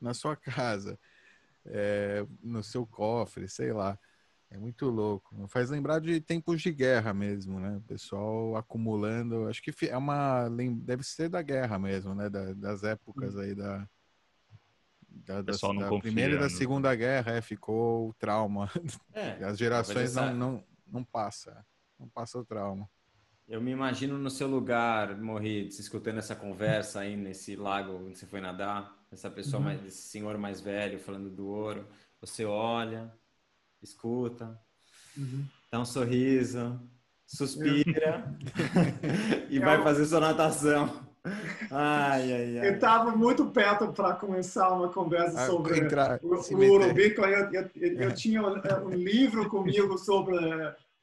[0.00, 0.98] na sua casa,
[1.66, 3.98] é, no seu cofre, sei lá.
[4.50, 5.48] É muito louco.
[5.48, 7.78] Faz lembrar de tempos de guerra mesmo, né?
[7.78, 9.48] O pessoal acumulando.
[9.48, 10.46] Acho que é uma.
[10.76, 12.28] Deve ser da guerra mesmo, né?
[12.28, 13.88] das épocas aí da.
[15.14, 18.70] Da, da, da primeira e da segunda guerra, é, ficou o trauma.
[19.12, 21.64] É, As gerações não, não, não passa.
[21.98, 22.88] Não passa o trauma.
[23.46, 28.18] Eu me imagino no seu lugar, Morri, se escutando essa conversa aí nesse lago onde
[28.18, 29.66] você foi nadar, essa pessoa uhum.
[29.66, 31.86] mais, esse senhor mais velho falando do ouro.
[32.20, 33.12] Você olha,
[33.82, 34.58] escuta,
[35.16, 35.44] uhum.
[35.70, 36.80] dá um sorriso,
[37.26, 38.34] suspira
[39.50, 41.12] e vai é fazer sua natação.
[41.70, 42.68] Ai, ai, ai.
[42.68, 47.30] Eu estava muito perto para começar uma conversa ah, sobre entrar, o, o ouro Bitcoin.
[47.30, 48.54] Eu, eu, eu, eu, tinha um,
[48.86, 50.36] um, livro comigo sobre,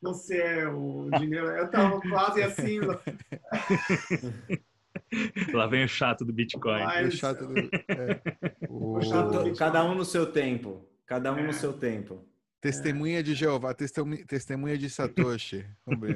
[0.02, 1.48] não sei, o dinheiro.
[1.48, 2.80] Eu estava quase assim.
[5.54, 6.84] Lá vem o chato do Bitcoin.
[6.84, 8.22] Mas, o chato do, é,
[8.70, 8.98] o...
[8.98, 9.56] O chato.
[9.58, 10.86] Cada um no seu tempo.
[11.06, 11.44] Cada um é.
[11.44, 12.24] no seu tempo.
[12.62, 15.66] Testemunha de Jeová, testemunha de Satoshi.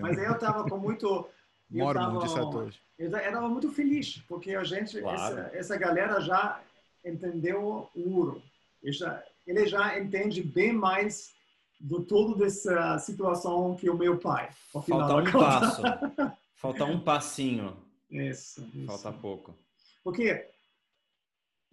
[0.01, 1.27] Mas eu estava com muito.
[1.69, 2.79] Mormon de Satoshi.
[2.99, 5.39] Eu estava muito feliz, porque a gente, claro.
[5.39, 6.61] essa, essa galera já
[7.03, 8.41] entendeu o ouro.
[8.83, 11.33] Ele já, ele já entende bem mais
[11.79, 14.49] do todo dessa situação que o meu pai.
[14.71, 15.81] Falta um passo.
[16.55, 17.75] Falta um passinho.
[18.13, 18.85] Isso, isso.
[18.85, 19.55] Falta pouco.
[20.03, 20.47] Porque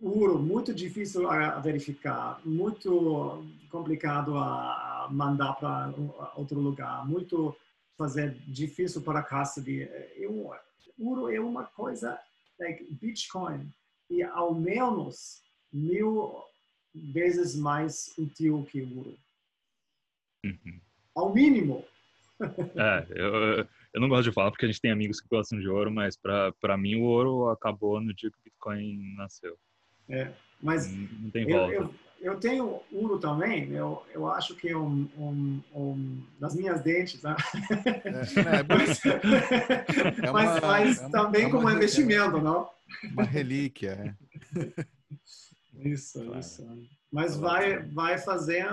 [0.01, 5.93] ouro muito difícil a verificar, muito complicado a mandar para
[6.35, 7.55] outro lugar, muito
[7.97, 9.89] fazer difícil para custody.
[10.17, 10.53] Eu,
[10.99, 12.19] ouro é uma coisa
[12.59, 13.71] like Bitcoin
[14.09, 16.43] e ao menos mil
[16.95, 19.19] vezes mais útil que ouro.
[20.45, 20.81] Uhum.
[21.15, 21.85] Ao mínimo.
[22.41, 25.69] É, eu, eu não gosto de falar porque a gente tem amigos que gostam de
[25.69, 29.57] ouro, mas para mim o ouro acabou no dia que o Bitcoin nasceu.
[30.09, 30.31] É.
[30.63, 31.73] Mas não tem volta.
[31.73, 36.83] Eu, eu, eu tenho uno também, eu, eu acho que um, um, um das minhas
[36.83, 37.35] dentes, né?
[37.75, 39.01] é, é, mas,
[40.23, 42.69] é uma, mas, mas é uma, também é como investimento, não?
[43.13, 44.17] Uma relíquia,
[44.55, 44.85] é.
[45.89, 46.41] Isso, claro.
[46.41, 46.89] isso.
[47.11, 48.67] Mas vai, vai fazer,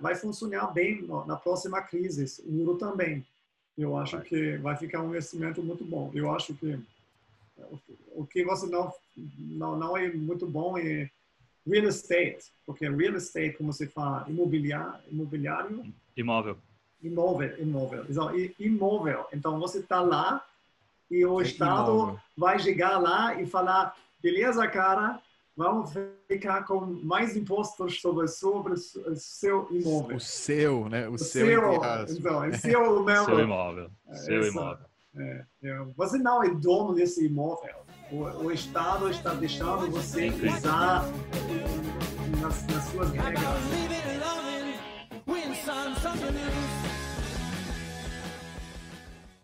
[0.00, 3.24] vai funcionar bem na próxima crise, o euro também.
[3.80, 4.26] Eu acho vai.
[4.26, 6.10] que vai ficar um investimento muito bom.
[6.14, 6.78] Eu acho que
[8.14, 11.10] o que você não não, não é muito bom é
[11.66, 16.58] real estate, porque real estate, como se fala, imobiliário, imobiliário imóvel.
[17.02, 18.04] Imóvel, imóvel.
[18.08, 19.26] Então, imóvel.
[19.32, 20.44] Então você está lá
[21.10, 22.20] e o é Estado imóvel.
[22.36, 25.20] vai chegar lá e falar, beleza, cara,
[25.56, 25.92] vamos
[26.28, 30.16] ficar com mais impostos sobre, sobre o seu imóvel.
[30.16, 31.08] O seu, né?
[31.08, 31.74] O, o seu, seu
[32.10, 33.90] então, é seu, meu, seu imóvel.
[34.12, 34.86] Seu imóvel.
[35.16, 37.74] É, é, você não é dono desse imóvel.
[38.12, 41.04] O, o Estado está deixando você usar
[42.40, 43.44] nas, nas suas regras.